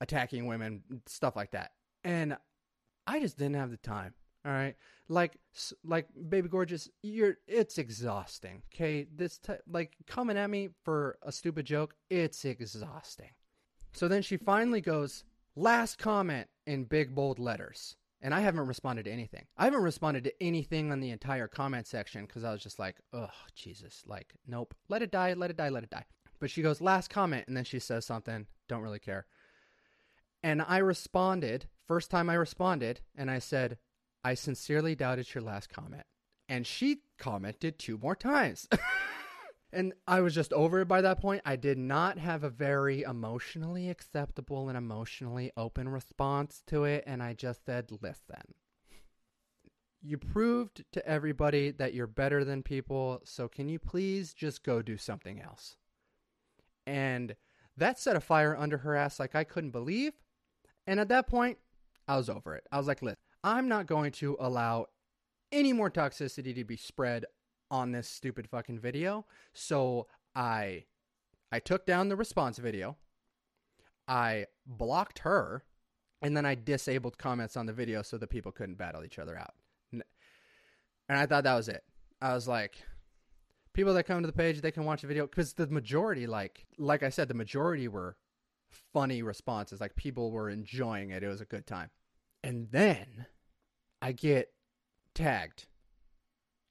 [0.00, 1.72] attacking women, stuff like that.
[2.04, 2.36] And
[3.06, 4.12] I just didn't have the time.
[4.44, 4.74] All right.
[5.08, 5.36] Like
[5.84, 8.62] like baby gorgeous, you're it's exhausting.
[8.74, 9.06] Okay?
[9.14, 13.30] This t- like coming at me for a stupid joke, it's exhausting.
[13.92, 15.24] So then she finally goes,
[15.54, 17.96] last comment in big bold letters.
[18.24, 19.46] And I haven't responded to anything.
[19.56, 22.96] I haven't responded to anything on the entire comment section because I was just like,
[23.12, 24.04] oh, Jesus.
[24.06, 24.74] Like, nope.
[24.88, 26.04] Let it die, let it die, let it die.
[26.38, 27.48] But she goes, last comment.
[27.48, 29.26] And then she says something, don't really care.
[30.42, 33.78] And I responded, first time I responded, and I said,
[34.24, 36.04] I sincerely doubt it's your last comment.
[36.48, 38.68] And she commented two more times.
[39.72, 41.42] And I was just over it by that point.
[41.46, 47.04] I did not have a very emotionally acceptable and emotionally open response to it.
[47.06, 48.54] And I just said, listen,
[50.02, 53.20] you proved to everybody that you're better than people.
[53.24, 55.76] So can you please just go do something else?
[56.86, 57.34] And
[57.76, 60.12] that set a fire under her ass like I couldn't believe.
[60.86, 61.56] And at that point,
[62.06, 62.64] I was over it.
[62.70, 64.86] I was like, listen, I'm not going to allow
[65.50, 67.24] any more toxicity to be spread
[67.72, 69.24] on this stupid fucking video.
[69.54, 70.06] So
[70.36, 70.84] I
[71.50, 72.96] I took down the response video.
[74.06, 75.64] I blocked her
[76.20, 79.36] and then I disabled comments on the video so that people couldn't battle each other
[79.36, 79.54] out.
[79.92, 81.82] And I thought that was it.
[82.20, 82.76] I was like
[83.72, 86.66] people that come to the page they can watch the video cuz the majority like
[86.78, 88.16] like I said the majority were
[88.68, 91.22] funny responses like people were enjoying it.
[91.22, 91.90] It was a good time.
[92.44, 93.26] And then
[94.02, 94.52] I get
[95.14, 95.66] tagged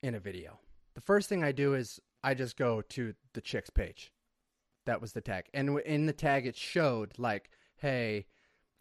[0.03, 0.59] in a video
[0.93, 4.11] the first thing I do is I just go to the chick's page.
[4.85, 5.45] That was the tag.
[5.53, 8.25] And in the tag, it showed, like, hey,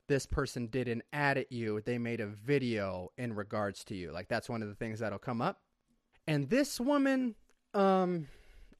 [0.08, 1.80] this person did an ad at you.
[1.80, 4.10] They made a video in regards to you.
[4.10, 5.60] Like, that's one of the things that'll come up.
[6.26, 7.34] And this woman,
[7.74, 8.28] um,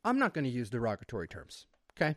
[0.04, 1.66] I'm not going to use derogatory terms.
[1.92, 2.16] Okay.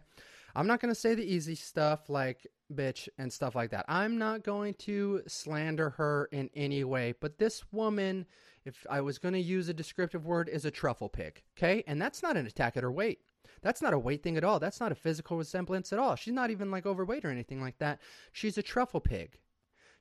[0.56, 3.86] I'm not going to say the easy stuff like bitch and stuff like that.
[3.88, 8.26] I'm not going to slander her in any way, but this woman,
[8.66, 11.42] if I was going to use a descriptive word, is a truffle pig.
[11.58, 11.84] Okay?
[11.88, 13.20] And that's not an attack at her weight.
[13.62, 14.60] That's not a weight thing at all.
[14.60, 16.16] That's not a physical resemblance at all.
[16.16, 18.00] She's not even like overweight or anything like that.
[18.32, 19.40] She's a truffle pig.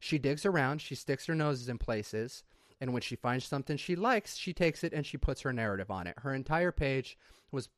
[0.00, 2.42] She digs around, she sticks her noses in places,
[2.80, 5.92] and when she finds something she likes, she takes it and she puts her narrative
[5.92, 6.18] on it.
[6.18, 7.16] Her entire page
[7.52, 7.68] was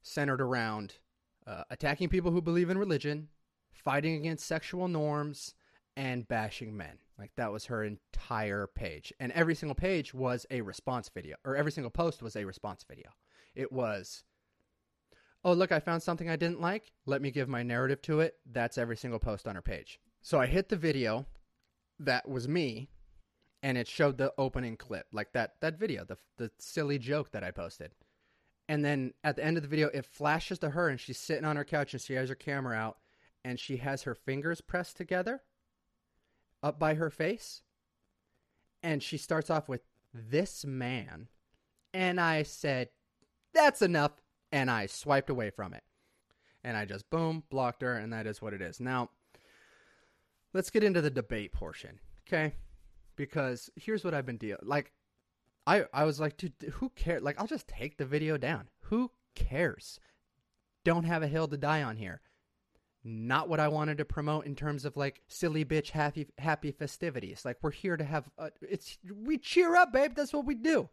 [0.00, 0.94] centered around
[1.48, 3.28] uh, attacking people who believe in religion,
[3.72, 5.54] fighting against sexual norms,
[5.96, 6.98] and bashing men.
[7.18, 9.12] Like that was her entire page.
[9.18, 12.84] And every single page was a response video, or every single post was a response
[12.84, 13.10] video.
[13.54, 14.22] It was,
[15.42, 16.92] oh, look, I found something I didn't like.
[17.06, 18.36] Let me give my narrative to it.
[18.46, 19.98] That's every single post on her page.
[20.20, 21.26] So I hit the video
[21.98, 22.90] that was me
[23.62, 27.42] and it showed the opening clip like that that video the the silly joke that
[27.42, 27.92] I posted.
[28.68, 31.44] And then at the end of the video it flashes to her and she's sitting
[31.44, 32.98] on her couch and she has her camera out
[33.44, 35.42] and she has her fingers pressed together
[36.62, 37.62] up by her face
[38.82, 41.28] and she starts off with this man
[41.94, 42.90] and I said
[43.54, 44.12] that's enough
[44.52, 45.82] and I swiped away from it.
[46.64, 48.80] And I just boom blocked her and that is what it is.
[48.80, 49.10] Now
[50.52, 52.54] let's get into the debate portion, okay?
[53.16, 54.92] Because here's what I've been dealing like.
[55.68, 57.22] I I was like, dude, who cares?
[57.22, 58.68] Like, I'll just take the video down.
[58.84, 60.00] Who cares?
[60.82, 62.22] Don't have a hill to die on here.
[63.04, 67.44] Not what I wanted to promote in terms of like silly bitch happy happy festivities.
[67.44, 70.14] Like we're here to have uh, it's we cheer up, babe.
[70.16, 70.88] That's what we do.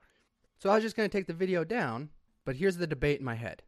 [0.60, 2.10] So I was just gonna take the video down.
[2.44, 3.64] But here's the debate in my head.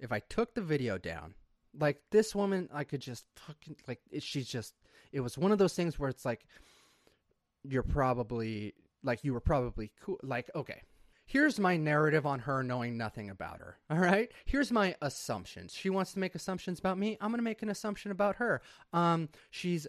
[0.00, 1.34] If I took the video down,
[1.78, 4.74] like this woman, I could just fucking like she's just.
[5.12, 6.44] It was one of those things where it's like
[7.62, 10.18] you're probably like you were probably cool.
[10.22, 10.82] Like okay,
[11.26, 13.78] here's my narrative on her knowing nothing about her.
[13.90, 15.74] All right, here's my assumptions.
[15.74, 17.16] She wants to make assumptions about me.
[17.20, 18.62] I'm gonna make an assumption about her.
[18.92, 19.86] Um, she's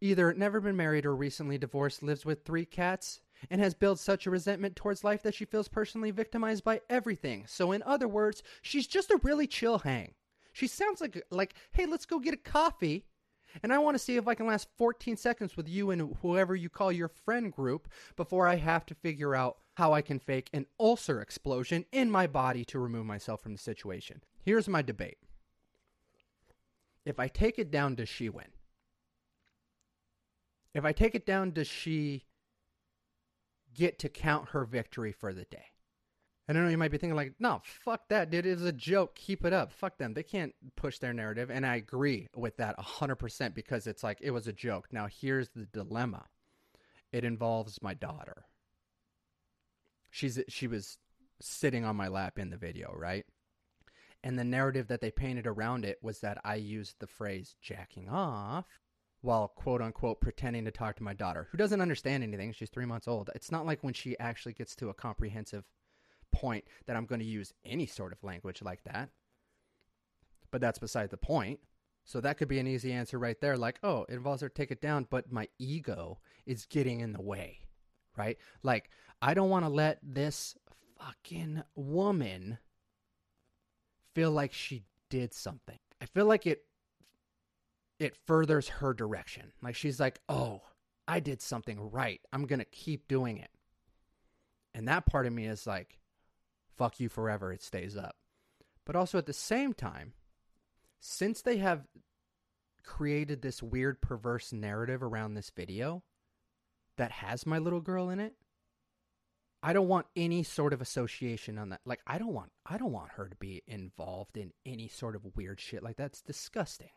[0.00, 4.26] either never been married or recently divorced, lives with three cats, and has built such
[4.26, 7.44] a resentment towards life that she feels personally victimized by everything.
[7.46, 10.14] So, in other words, she's just a really chill hang.
[10.52, 13.06] She sounds like like, hey, let's go get a coffee.
[13.62, 16.54] And I want to see if I can last 14 seconds with you and whoever
[16.54, 20.50] you call your friend group before I have to figure out how I can fake
[20.52, 24.22] an ulcer explosion in my body to remove myself from the situation.
[24.42, 25.18] Here's my debate.
[27.04, 28.48] If I take it down, does she win?
[30.74, 32.24] If I take it down, does she
[33.74, 35.73] get to count her victory for the day?
[36.48, 38.44] I don't know, you might be thinking, like, no, fuck that, dude.
[38.44, 39.14] It was a joke.
[39.14, 39.72] Keep it up.
[39.72, 40.12] Fuck them.
[40.12, 41.50] They can't push their narrative.
[41.50, 44.88] And I agree with that 100% because it's like, it was a joke.
[44.92, 46.26] Now, here's the dilemma
[47.12, 48.44] it involves my daughter.
[50.10, 50.98] She's, she was
[51.40, 53.24] sitting on my lap in the video, right?
[54.22, 58.08] And the narrative that they painted around it was that I used the phrase jacking
[58.08, 58.66] off
[59.20, 62.52] while quote unquote pretending to talk to my daughter, who doesn't understand anything.
[62.52, 63.30] She's three months old.
[63.34, 65.64] It's not like when she actually gets to a comprehensive
[66.34, 69.10] point that I'm going to use any sort of language like that.
[70.50, 71.60] But that's beside the point.
[72.04, 73.56] So that could be an easy answer right there.
[73.56, 77.22] Like, oh, it involves her take it down, but my ego is getting in the
[77.22, 77.60] way,
[78.16, 78.36] right?
[78.62, 78.90] Like,
[79.22, 80.54] I don't want to let this
[80.98, 82.58] fucking woman
[84.14, 85.78] feel like she did something.
[86.00, 86.62] I feel like it
[87.98, 89.52] it furthers her direction.
[89.62, 90.62] Like she's like, "Oh,
[91.08, 92.20] I did something right.
[92.32, 93.50] I'm going to keep doing it."
[94.74, 96.00] And that part of me is like,
[96.76, 98.16] fuck you forever, it stays up.
[98.84, 100.12] But also at the same time,
[101.00, 101.86] since they have
[102.82, 106.02] created this weird perverse narrative around this video
[106.96, 108.34] that has my little girl in it,
[109.62, 111.80] I don't want any sort of association on that.
[111.86, 115.36] Like I don't want I don't want her to be involved in any sort of
[115.36, 116.90] weird shit like that's disgusting.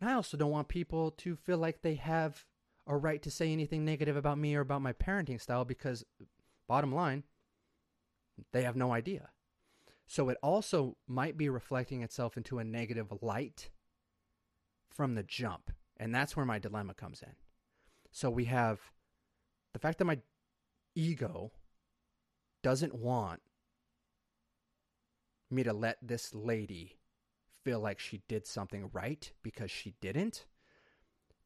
[0.00, 2.44] And I also don't want people to feel like they have
[2.86, 6.04] a right to say anything negative about me or about my parenting style because
[6.68, 7.24] bottom line,
[8.52, 9.30] they have no idea.
[10.06, 13.70] So it also might be reflecting itself into a negative light
[14.90, 15.70] from the jump.
[15.96, 17.34] And that's where my dilemma comes in.
[18.10, 18.80] So we have
[19.72, 20.18] the fact that my
[20.94, 21.52] ego
[22.62, 23.40] doesn't want
[25.50, 26.98] me to let this lady
[27.64, 30.46] feel like she did something right because she didn't.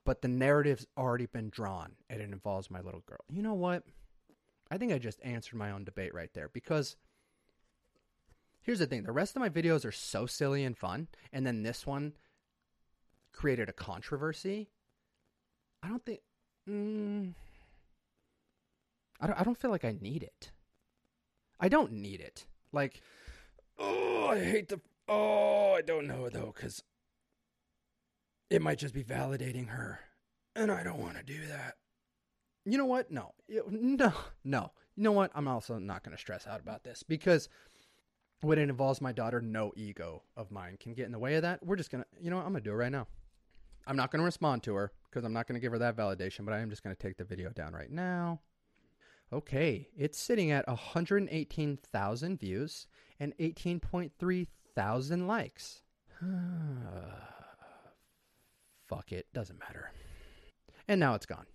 [0.04, 3.24] But the narrative's already been drawn and it involves my little girl.
[3.28, 3.84] You know what?
[4.70, 6.96] I think I just answered my own debate right there because
[8.60, 11.62] here's the thing the rest of my videos are so silly and fun, and then
[11.62, 12.14] this one
[13.32, 14.68] created a controversy.
[15.82, 16.20] I don't think.
[16.68, 17.34] Mm,
[19.20, 20.50] I, don't, I don't feel like I need it.
[21.58, 22.46] I don't need it.
[22.72, 23.00] Like,
[23.78, 26.82] oh, I hate the Oh, I don't know though, because
[28.50, 30.00] it might just be validating her.
[30.54, 31.76] And I don't want to do that.
[32.70, 33.10] You know what?
[33.10, 33.34] No.
[33.70, 34.12] No.
[34.44, 34.72] No.
[34.96, 35.30] You know what?
[35.34, 37.48] I'm also not going to stress out about this because
[38.40, 41.42] when it involves my daughter, no ego of mine can get in the way of
[41.42, 41.64] that.
[41.64, 42.46] We're just going to, you know what?
[42.46, 43.06] I'm going to do it right now.
[43.86, 45.96] I'm not going to respond to her because I'm not going to give her that
[45.96, 48.40] validation, but I am just going to take the video down right now.
[49.32, 49.88] Okay.
[49.96, 52.86] It's sitting at 118,000 views
[53.18, 54.46] and 18.3
[54.78, 55.82] thousand likes.
[58.86, 59.90] Fuck it, doesn't matter.
[60.86, 61.46] And now it's gone.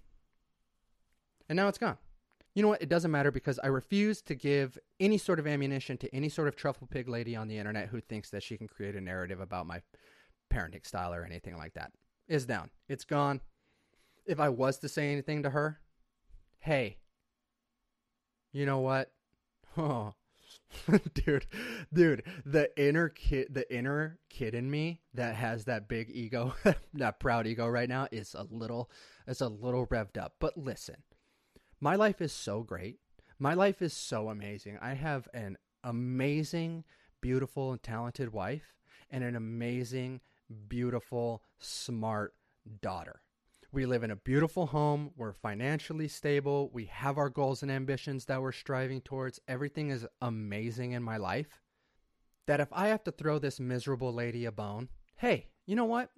[1.50, 1.98] And now it's gone.
[2.56, 2.82] You know what?
[2.82, 6.48] It doesn't matter because I refuse to give any sort of ammunition to any sort
[6.48, 9.40] of truffle pig lady on the internet who thinks that she can create a narrative
[9.40, 9.82] about my
[10.54, 11.92] parenting style or anything like that.
[12.28, 12.70] It's down.
[12.88, 13.42] It's gone.
[14.26, 15.80] If I was to say anything to her,
[16.60, 16.98] hey,
[18.52, 19.12] you know what?
[19.76, 20.14] Oh,
[21.14, 21.48] dude,
[21.92, 26.54] dude, the inner kid, the inner kid in me that has that big ego,
[26.94, 28.92] that proud ego right now is a little,
[29.28, 30.36] is a little revved up.
[30.40, 30.98] But listen,
[31.84, 33.00] my life is so great.
[33.40, 34.80] My life is so amazing.
[34.82, 36.86] I have an amazing,
[37.20, 38.74] beautiful, and talented wife,
[39.12, 40.22] and an amazing,
[40.70, 42.36] beautiful, smart
[42.82, 43.20] daughter.
[43.74, 45.12] We live in a beautiful home.
[45.18, 46.70] We're financially stable.
[46.72, 49.42] We have our goals and ambitions that we're striving towards.
[49.50, 51.60] Everything is amazing in my life.
[52.48, 56.12] That if I have to throw this miserable lady a bone, hey, you know what?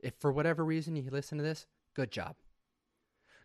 [0.00, 2.34] If for whatever reason you listen to this, good job.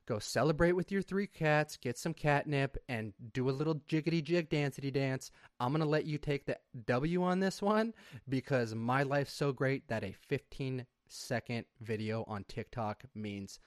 [0.08, 4.50] Go celebrate with your three cats, get some catnip, and do a little jiggity jig
[4.50, 5.32] dancity dance.
[5.60, 7.94] I'm going to let you take the W on this one
[8.30, 13.60] because my life's so great that a 15 second video on TikTok means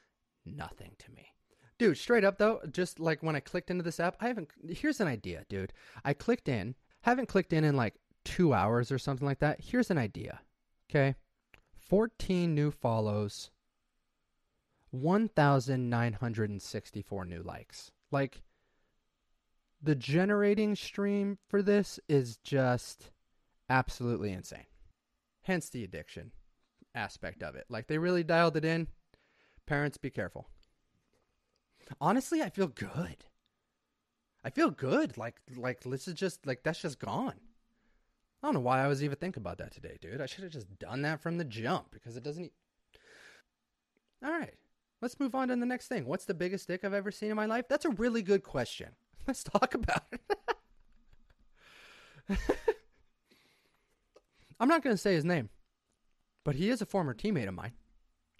[0.46, 1.34] nothing to me.
[1.78, 4.50] Dude, straight up though, just like when I clicked into this app, I haven't.
[4.68, 5.72] Here's an idea, dude.
[6.04, 9.60] I clicked in, haven't clicked in in like two hours or something like that.
[9.60, 10.40] Here's an idea,
[10.90, 11.14] okay?
[11.88, 13.50] 14 new follows,
[14.90, 17.90] 1,964 new likes.
[18.10, 18.42] Like,
[19.82, 23.10] the generating stream for this is just
[23.68, 24.66] absolutely insane.
[25.42, 26.32] Hence the addiction
[26.94, 27.66] aspect of it.
[27.68, 28.88] Like they really dialed it in.
[29.66, 30.48] Parents, be careful.
[32.00, 33.24] Honestly, I feel good.
[34.44, 35.16] I feel good.
[35.16, 37.34] Like like this is just like that's just gone.
[38.42, 40.20] I don't know why I was even thinking about that today, dude.
[40.20, 42.46] I should have just done that from the jump because it doesn't.
[42.46, 42.98] E-
[44.24, 44.54] All right,
[45.00, 46.06] let's move on to the next thing.
[46.06, 47.66] What's the biggest dick I've ever seen in my life?
[47.68, 48.88] That's a really good question.
[49.26, 50.20] Let's talk about it.
[54.60, 55.50] I'm not going to say his name
[56.48, 57.74] but he is a former teammate of mine.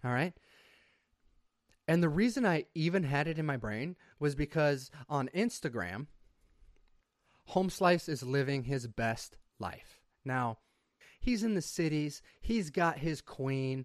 [0.03, 0.33] All right.
[1.87, 6.07] And the reason I even had it in my brain was because on Instagram,
[7.49, 10.01] Home Slice is living his best life.
[10.25, 10.57] Now,
[11.21, 13.85] he's in the cities, he's got his queen.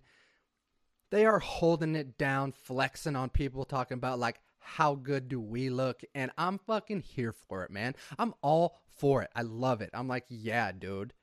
[1.13, 5.69] They are holding it down, flexing on people, talking about like, how good do we
[5.69, 6.01] look?
[6.15, 7.93] And I'm fucking here for it, man.
[8.17, 9.29] I'm all for it.
[9.35, 9.91] I love it.
[9.93, 11.13] I'm like, yeah, dude.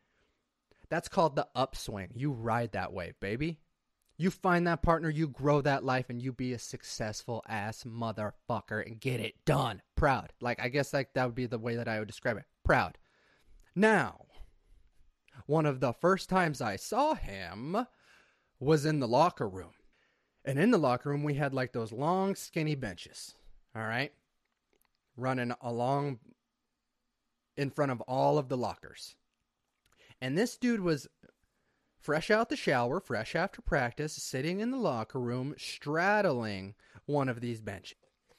[0.90, 2.10] That's called the upswing.
[2.14, 3.58] You ride that wave, baby.
[4.16, 8.86] You find that partner, you grow that life, and you be a successful ass motherfucker
[8.86, 9.82] and get it done.
[9.96, 10.32] Proud.
[10.40, 12.44] Like, I guess like that would be the way that I would describe it.
[12.62, 12.96] Proud.
[13.74, 14.26] Now,
[15.46, 17.88] one of the first times I saw him
[18.60, 19.72] was in the locker room.
[20.44, 23.34] And in the locker room, we had like those long, skinny benches.
[23.74, 24.12] All right.
[25.16, 26.18] Running along
[27.56, 29.16] in front of all of the lockers.
[30.20, 31.08] And this dude was
[32.00, 36.74] fresh out the shower, fresh after practice, sitting in the locker room, straddling
[37.06, 37.96] one of these benches.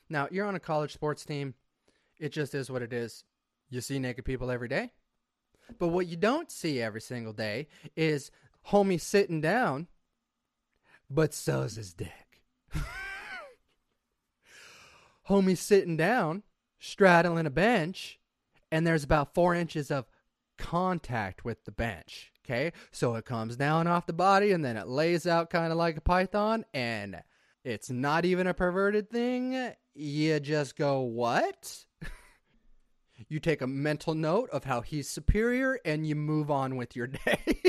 [0.09, 1.53] Now, you're on a college sports team.
[2.19, 3.23] It just is what it is.
[3.69, 4.91] You see naked people every day.
[5.79, 8.31] But what you don't see every single day is
[8.67, 9.87] homie sitting down,
[11.13, 12.41] but so's his dick.
[15.29, 16.43] Homie's sitting down,
[16.79, 18.19] straddling a bench,
[18.71, 20.05] and there's about four inches of
[20.57, 22.31] contact with the bench.
[22.43, 25.77] Okay, so it comes down off the body and then it lays out kind of
[25.77, 27.21] like a python, and
[27.63, 29.73] it's not even a perverted thing.
[29.93, 31.85] You just go, What?
[33.29, 37.07] you take a mental note of how he's superior and you move on with your
[37.25, 37.61] day.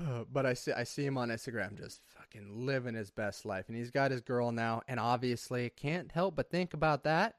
[0.32, 3.76] but I see, I see him on Instagram just fucking living his best life, and
[3.76, 7.36] he's got his girl now, and obviously can't help but think about that.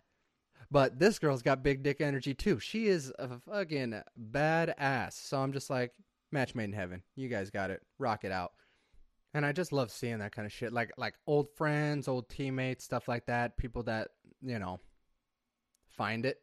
[0.70, 2.60] But this girl's got big dick energy too.
[2.60, 4.02] She is a fucking
[4.32, 5.14] badass.
[5.14, 5.92] So I'm just like,
[6.32, 7.04] match made in heaven.
[7.18, 7.82] You guys got it.
[8.00, 8.54] Rock it out.
[9.34, 10.72] And I just love seeing that kind of shit.
[10.72, 13.58] Like like old friends, old teammates, stuff like that.
[13.58, 14.10] People that,
[14.42, 14.80] you know,
[15.90, 16.38] find it.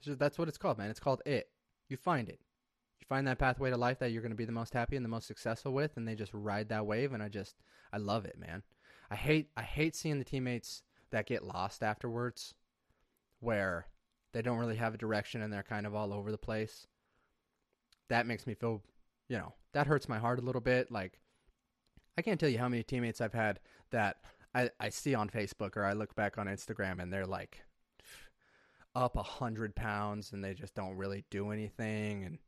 [0.00, 0.90] Just, that's what it's called, man.
[0.90, 1.48] It's called it.
[1.88, 2.40] You find it.
[3.00, 5.04] You find that pathway to life that you're going to be the most happy and
[5.04, 7.12] the most successful with, and they just ride that wave.
[7.12, 7.56] And I just,
[7.92, 8.62] I love it, man.
[9.10, 12.54] I hate, I hate seeing the teammates that get lost afterwards,
[13.40, 13.86] where
[14.32, 16.86] they don't really have a direction and they're kind of all over the place.
[18.08, 18.82] That makes me feel,
[19.28, 20.90] you know, that hurts my heart a little bit.
[20.90, 21.20] Like,
[22.16, 24.16] I can't tell you how many teammates I've had that
[24.54, 27.62] I, I see on Facebook or I look back on Instagram and they're like
[28.94, 32.38] up a hundred pounds and they just don't really do anything and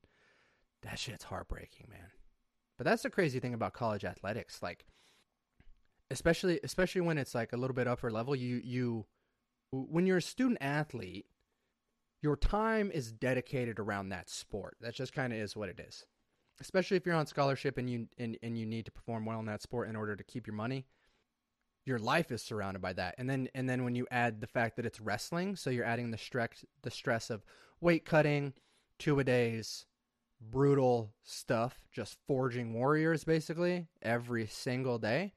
[0.82, 2.10] that shit's heartbreaking, man.
[2.78, 4.62] But that's the crazy thing about college athletics.
[4.62, 4.86] Like
[6.10, 9.06] especially especially when it's like a little bit upper level, you you
[9.72, 11.26] when you're a student athlete,
[12.22, 14.76] your time is dedicated around that sport.
[14.80, 16.06] That just kind of is what it is.
[16.60, 19.46] Especially if you're on scholarship and you and, and you need to perform well in
[19.46, 20.86] that sport in order to keep your money
[21.86, 23.14] your life is surrounded by that.
[23.18, 26.10] And then and then when you add the fact that it's wrestling, so you're adding
[26.10, 27.44] the stress the stress of
[27.80, 28.52] weight cutting,
[28.98, 29.86] two a days,
[30.40, 35.34] brutal stuff, just forging warriors basically every single day.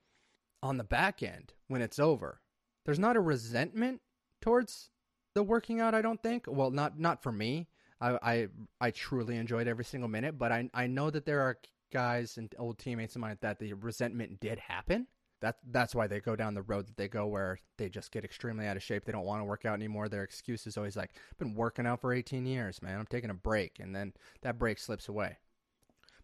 [0.62, 2.40] On the back end, when it's over,
[2.86, 4.00] there's not a resentment
[4.42, 4.90] towards
[5.36, 6.46] the working out, I don't think.
[6.48, 7.68] Well, not not for me.
[8.00, 8.48] I I,
[8.80, 11.58] I truly enjoyed every single minute, but I I know that there are
[11.92, 15.08] guys and old teammates of mine that the resentment did happen
[15.44, 18.24] that that's why they go down the road that they go where they just get
[18.24, 19.04] extremely out of shape.
[19.04, 20.08] They don't want to work out anymore.
[20.08, 22.98] Their excuse is always like, I've been working out for 18 years, man.
[22.98, 23.82] I'm taking a break.
[23.82, 25.36] And then that break slips away.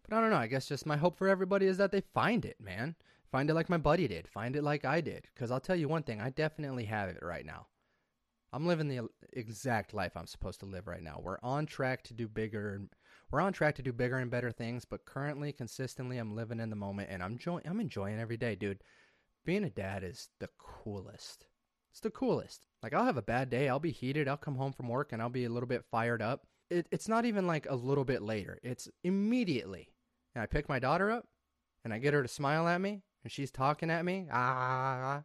[0.02, 0.36] But I don't know.
[0.36, 2.96] I guess just my hope for everybody is that they find it, man.
[3.30, 4.26] Find it like my buddy did.
[4.26, 5.26] Find it like I did.
[5.34, 7.66] Because I'll tell you one thing, I definitely have it right now.
[8.54, 11.20] I'm living the exact life I'm supposed to live right now.
[11.22, 12.80] We're on track to do bigger.
[13.30, 16.70] We're on track to do bigger and better things, but currently, consistently, I'm living in
[16.70, 17.64] the moment and I'm enjoying.
[17.66, 18.82] I'm enjoying every day, dude
[19.44, 21.46] being a dad is the coolest.
[21.90, 22.66] It's the coolest.
[22.82, 25.20] Like I'll have a bad day, I'll be heated, I'll come home from work and
[25.20, 26.46] I'll be a little bit fired up.
[26.70, 28.58] It, it's not even like a little bit later.
[28.62, 29.88] It's immediately.
[30.34, 31.26] And I pick my daughter up
[31.84, 34.28] and I get her to smile at me and she's talking at me.
[34.32, 35.24] Ah,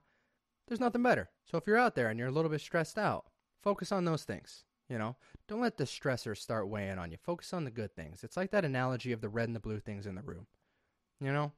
[0.67, 1.29] there's nothing better.
[1.45, 3.25] So if you're out there and you're a little bit stressed out,
[3.61, 4.63] focus on those things.
[4.89, 5.15] You know,
[5.47, 7.17] don't let the stressors start weighing on you.
[7.17, 8.23] Focus on the good things.
[8.23, 10.45] It's like that analogy of the red and the blue things in the room.
[11.19, 11.53] You know,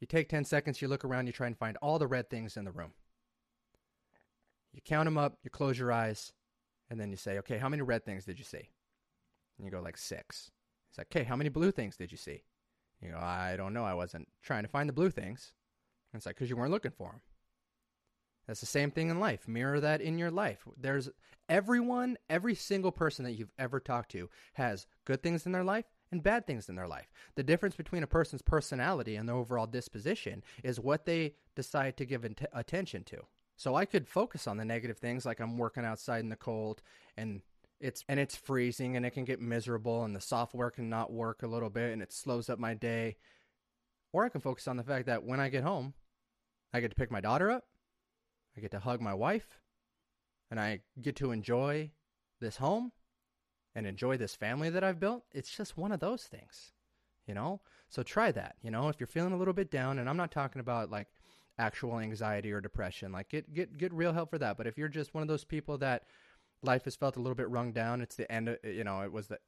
[0.00, 2.56] you take 10 seconds, you look around, you try and find all the red things
[2.56, 2.92] in the room.
[4.72, 6.32] You count them up, you close your eyes,
[6.88, 8.68] and then you say, okay, how many red things did you see?
[9.58, 10.50] And you go, like six.
[10.88, 12.42] It's like, okay, how many blue things did you see?
[13.02, 13.84] You go, I don't know.
[13.84, 15.52] I wasn't trying to find the blue things.
[16.12, 17.20] And it's like, because you weren't looking for them.
[18.46, 19.46] That's the same thing in life.
[19.46, 20.66] Mirror that in your life.
[20.76, 21.08] There's
[21.48, 25.84] everyone, every single person that you've ever talked to has good things in their life
[26.12, 27.12] and bad things in their life.
[27.36, 32.04] The difference between a person's personality and their overall disposition is what they decide to
[32.04, 33.18] give attention to.
[33.56, 36.82] So I could focus on the negative things like I'm working outside in the cold
[37.16, 37.42] and
[37.78, 41.42] it's and it's freezing and it can get miserable and the software can not work
[41.42, 43.16] a little bit and it slows up my day.
[44.12, 45.94] Or I can focus on the fact that when I get home,
[46.72, 47.64] I get to pick my daughter up,
[48.56, 49.60] I get to hug my wife,
[50.50, 51.92] and I get to enjoy
[52.40, 52.92] this home
[53.80, 56.72] and enjoy this family that I've built, it's just one of those things,
[57.26, 57.62] you know?
[57.88, 60.30] So try that, you know, if you're feeling a little bit down, and I'm not
[60.30, 61.08] talking about like
[61.58, 64.58] actual anxiety or depression, like get, get, get real help for that.
[64.58, 66.02] But if you're just one of those people that
[66.62, 69.10] life has felt a little bit rung down, it's the end, of, you know, it
[69.10, 69.38] was the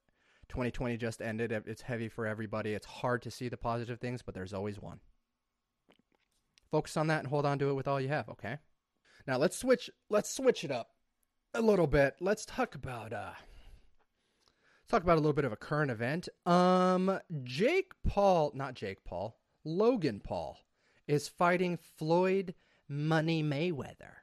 [0.48, 1.52] 2020 just ended.
[1.52, 2.72] It's heavy for everybody.
[2.72, 5.00] It's hard to see the positive things, but there's always one.
[6.70, 8.56] Focus on that and hold on to it with all you have, okay?
[9.26, 10.88] Now let's switch let's switch it up
[11.52, 12.14] a little bit.
[12.18, 13.32] Let's talk about uh
[14.88, 16.28] talk about a little bit of a current event.
[16.46, 20.58] Um, Jake Paul, not Jake Paul, Logan Paul
[21.06, 22.54] is fighting Floyd
[22.88, 24.22] Money Mayweather.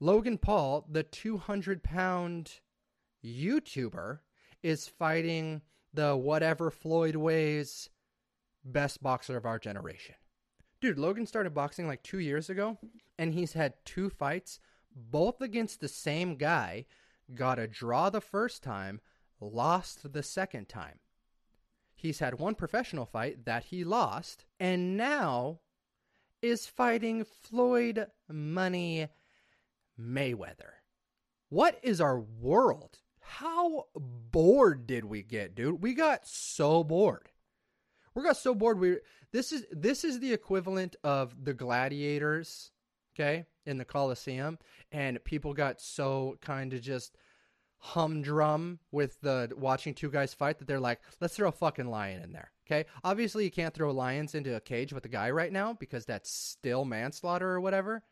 [0.00, 2.60] Logan Paul, the 200 pound
[3.24, 4.20] YouTuber,
[4.62, 5.62] is fighting
[5.94, 7.88] the whatever Floyd weighs
[8.64, 10.14] best boxer of our generation.
[10.80, 12.78] Dude, Logan started boxing like two years ago,
[13.18, 14.60] and he's had two fights,
[14.94, 16.84] both against the same guy.
[17.34, 19.00] Got a draw the first time,
[19.40, 20.98] lost the second time.
[21.94, 25.60] He's had one professional fight that he lost, and now
[26.42, 29.08] is fighting Floyd Money
[29.98, 30.74] Mayweather.
[31.48, 32.98] What is our world?
[33.20, 35.82] How bored did we get, dude?
[35.82, 37.30] We got so bored.
[38.14, 38.78] We got so bored.
[38.78, 38.98] We
[39.32, 42.70] this is this is the equivalent of the gladiators,
[43.14, 44.58] okay, in the Colosseum,
[44.92, 47.16] and people got so kind of just
[47.78, 52.22] humdrum with the watching two guys fight that they're like, let's throw a fucking lion
[52.22, 52.50] in there.
[52.66, 52.84] Okay.
[53.04, 56.30] Obviously, you can't throw lions into a cage with a guy right now because that's
[56.30, 58.02] still manslaughter or whatever.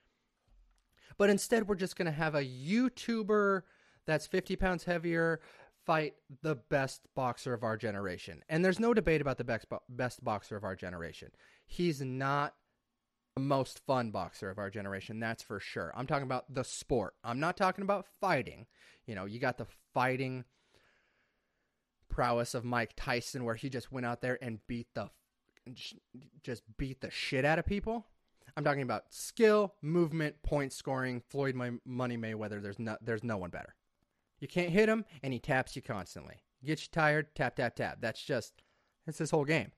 [1.17, 3.63] But instead, we're just going to have a YouTuber
[4.07, 5.41] that's 50 pounds heavier
[5.85, 8.43] fight the best boxer of our generation.
[8.49, 11.31] And there's no debate about the best, bo- best boxer of our generation.
[11.67, 12.55] He's not
[13.35, 15.93] the most fun boxer of our generation, that's for sure.
[15.97, 17.15] I'm talking about the sport.
[17.25, 18.67] I'm not talking about fighting.
[19.07, 20.45] You know, you got the fighting
[22.09, 25.11] prowess of Mike Tyson where he just went out there and beat the
[26.43, 28.07] just beat the shit out of people.
[28.57, 31.23] I'm talking about skill, movement, point scoring.
[31.29, 32.63] Floyd Money Mayweather.
[32.63, 33.75] There's no there's no one better.
[34.39, 36.43] You can't hit him, and he taps you constantly.
[36.65, 37.99] Gets you tired, tap tap tap.
[38.01, 38.63] That's just
[39.07, 39.73] that's his whole game.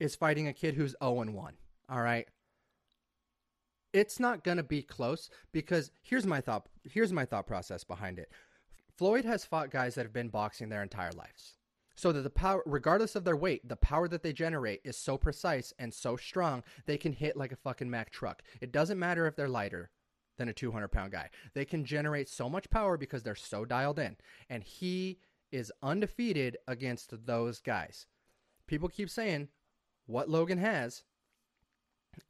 [0.00, 1.54] Is fighting a kid who's 0 and 1.
[1.88, 2.26] All right.
[3.92, 8.18] It's not going to be close because here's my thought here's my thought process behind
[8.18, 8.30] it.
[8.96, 11.54] Floyd has fought guys that have been boxing their entire lives.
[11.96, 15.16] So that the power regardless of their weight, the power that they generate is so
[15.16, 18.42] precise and so strong, they can hit like a fucking Mack truck.
[18.60, 19.90] It doesn't matter if they're lighter
[20.38, 21.30] than a 200 pound guy.
[21.54, 24.16] They can generate so much power because they're so dialed in.
[24.48, 25.18] And he
[25.52, 28.06] is undefeated against those guys.
[28.66, 29.48] People keep saying
[30.06, 31.04] what Logan has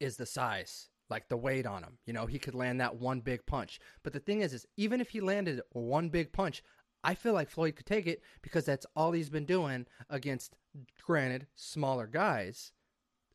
[0.01, 1.99] is the size, like the weight on him.
[2.07, 3.80] You know, he could land that one big punch.
[4.03, 6.62] But the thing is, is even if he landed one big punch,
[7.03, 10.57] I feel like Floyd could take it because that's all he's been doing against,
[11.05, 12.72] granted, smaller guys,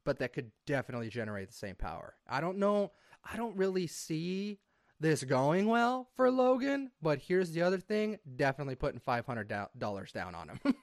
[0.03, 2.15] but that could definitely generate the same power.
[2.27, 2.91] I don't know.
[3.23, 4.59] I don't really see
[4.99, 10.49] this going well for Logan, but here's the other thing definitely putting $500 down on
[10.49, 10.59] him.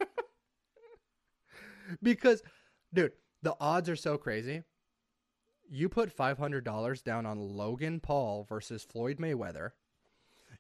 [2.03, 2.43] because,
[2.95, 3.13] dude,
[3.43, 4.63] the odds are so crazy
[5.69, 9.71] you put $500 down on Logan Paul versus Floyd Mayweather.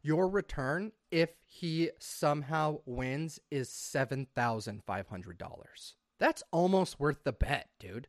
[0.02, 5.92] Your return, if he somehow wins, is $7,500.
[6.18, 8.08] That's almost worth the bet, dude.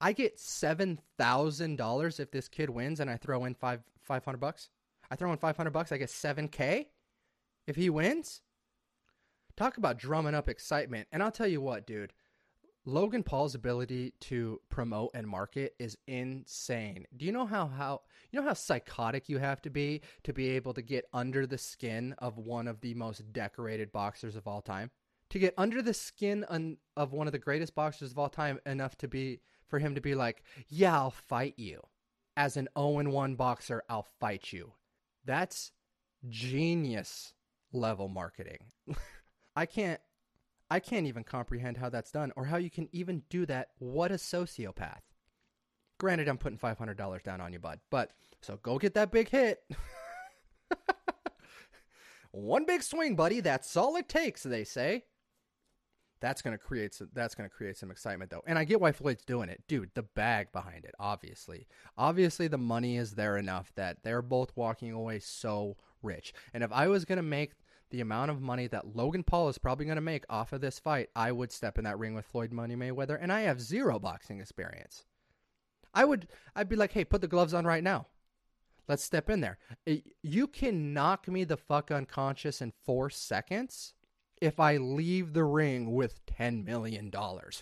[0.00, 4.68] I get $7,000 if this kid wins and I throw in five, 500 bucks.
[5.10, 6.86] I throw in 500 bucks, I get 7K
[7.66, 8.42] if he wins.
[9.56, 11.08] Talk about drumming up excitement.
[11.10, 12.12] And I'll tell you what, dude
[12.88, 17.04] Logan Paul's ability to promote and market is insane.
[17.16, 20.50] Do you know how how you know how psychotic you have to be to be
[20.50, 24.62] able to get under the skin of one of the most decorated boxers of all
[24.62, 24.92] time?
[25.30, 28.60] To get under the skin un, of one of the greatest boxers of all time
[28.64, 31.82] enough to be for him to be like, "Yeah, I'll fight you."
[32.36, 34.74] As an 0-1 boxer, I'll fight you.
[35.24, 35.72] That's
[36.28, 37.34] genius
[37.72, 38.58] level marketing.
[39.56, 40.00] I can't
[40.70, 43.68] I can't even comprehend how that's done or how you can even do that.
[43.78, 45.02] What a sociopath.
[45.98, 47.80] Granted, I'm putting $500 down on you, bud.
[47.90, 48.12] But
[48.42, 49.60] so go get that big hit.
[52.32, 53.40] One big swing, buddy.
[53.40, 55.04] That's all it takes, they say.
[56.20, 57.08] That's gonna create some.
[57.12, 59.90] That's gonna create some excitement, though, and I get why Floyd's doing it, dude.
[59.94, 64.92] The bag behind it, obviously, obviously the money is there enough that they're both walking
[64.92, 66.32] away so rich.
[66.54, 67.52] And if I was gonna make
[67.90, 70.78] the amount of money that Logan Paul is probably going to make off of this
[70.78, 73.98] fight, I would step in that ring with Floyd Money Mayweather, and I have zero
[73.98, 75.04] boxing experience.
[75.94, 78.06] I would, I'd be like, hey, put the gloves on right now.
[78.88, 79.58] Let's step in there.
[80.22, 83.94] You can knock me the fuck unconscious in four seconds
[84.40, 87.10] if I leave the ring with $10 million.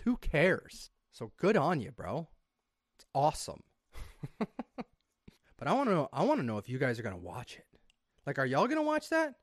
[0.05, 0.91] Who cares?
[1.12, 2.29] So good on you, bro.
[2.97, 3.62] It's awesome.
[4.39, 4.49] but
[5.66, 7.57] I want to know, I want to know if you guys are going to watch
[7.57, 7.66] it.
[8.27, 9.35] Like, are y'all going to watch that?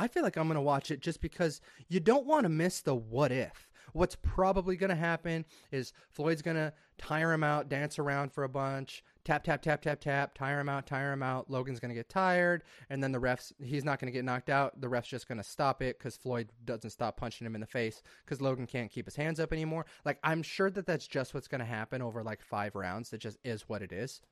[0.00, 2.80] I feel like I'm going to watch it just because you don't want to miss
[2.80, 3.70] the what if.
[3.92, 8.44] What's probably going to happen is Floyd's going to tire him out, dance around for
[8.44, 11.50] a bunch, tap, tap, tap, tap, tap, tire him out, tire him out.
[11.50, 14.48] Logan's going to get tired, and then the refs, he's not going to get knocked
[14.48, 14.80] out.
[14.80, 17.66] The ref's just going to stop it because Floyd doesn't stop punching him in the
[17.66, 19.84] face because Logan can't keep his hands up anymore.
[20.06, 23.12] Like, I'm sure that that's just what's going to happen over like five rounds.
[23.12, 24.22] It just is what it is.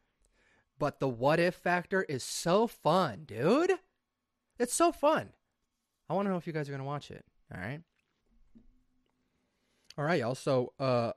[0.79, 3.73] But the what if factor is so fun, dude.
[4.59, 5.31] It's so fun.
[6.09, 7.25] I want to know if you guys are going to watch it.
[7.55, 7.81] All right.
[9.97, 10.35] All right, y'all.
[10.35, 11.13] So, uh,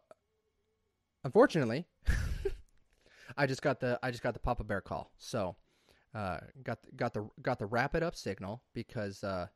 [1.23, 1.87] unfortunately,
[3.37, 5.11] I just got the I just got the Papa Bear call.
[5.17, 5.55] So,
[6.15, 9.47] uh, got got the got the wrap it up signal because uh,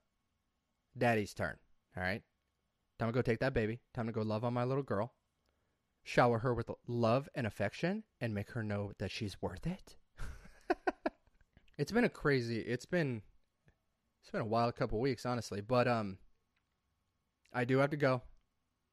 [0.97, 1.57] Daddy's turn.
[1.97, 2.21] All right,
[2.99, 3.79] time to go take that baby.
[3.93, 5.13] Time to go love on my little girl.
[6.03, 9.95] Shower her with love and affection, and make her know that she's worth it.
[11.79, 12.59] it's been a crazy.
[12.59, 13.23] It's been
[14.26, 15.61] it's been a wild couple weeks, honestly.
[15.61, 16.17] But um,
[17.53, 18.23] I do have to go.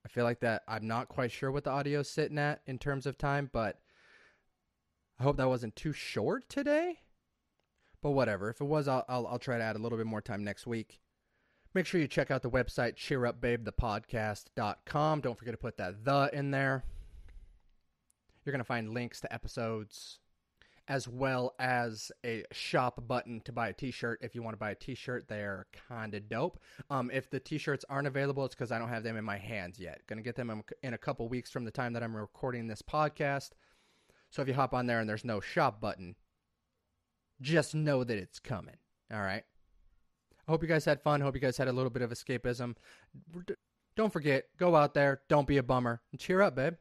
[0.04, 0.60] I feel like that.
[0.68, 3.78] I'm not quite sure what the audio's sitting at in terms of time, but
[5.18, 6.98] I hope that wasn't too short today.
[8.02, 8.50] But whatever.
[8.50, 10.66] If it was, I'll, I'll, I'll try to add a little bit more time next
[10.66, 11.00] week.
[11.72, 15.20] Make sure you check out the website cheerupbabethepodcast.com.
[15.22, 16.84] Don't forget to put that the in there.
[18.44, 20.18] You're going to find links to episodes
[20.88, 24.70] as well as a shop button to buy a t-shirt if you want to buy
[24.70, 25.28] a t-shirt.
[25.28, 26.60] They're kind of dope.
[26.90, 29.78] Um, if the t-shirts aren't available it's because i don't have them in my hands
[29.78, 30.00] yet.
[30.06, 33.50] Gonna get them in a couple weeks from the time that i'm recording this podcast.
[34.30, 36.16] So if you hop on there and there's no shop button
[37.42, 38.76] just know that it's coming.
[39.12, 39.42] All right?
[40.46, 41.20] I hope you guys had fun.
[41.20, 42.76] Hope you guys had a little bit of escapism.
[43.96, 45.20] Don't forget go out there.
[45.28, 46.00] Don't be a bummer.
[46.10, 46.74] And cheer up babe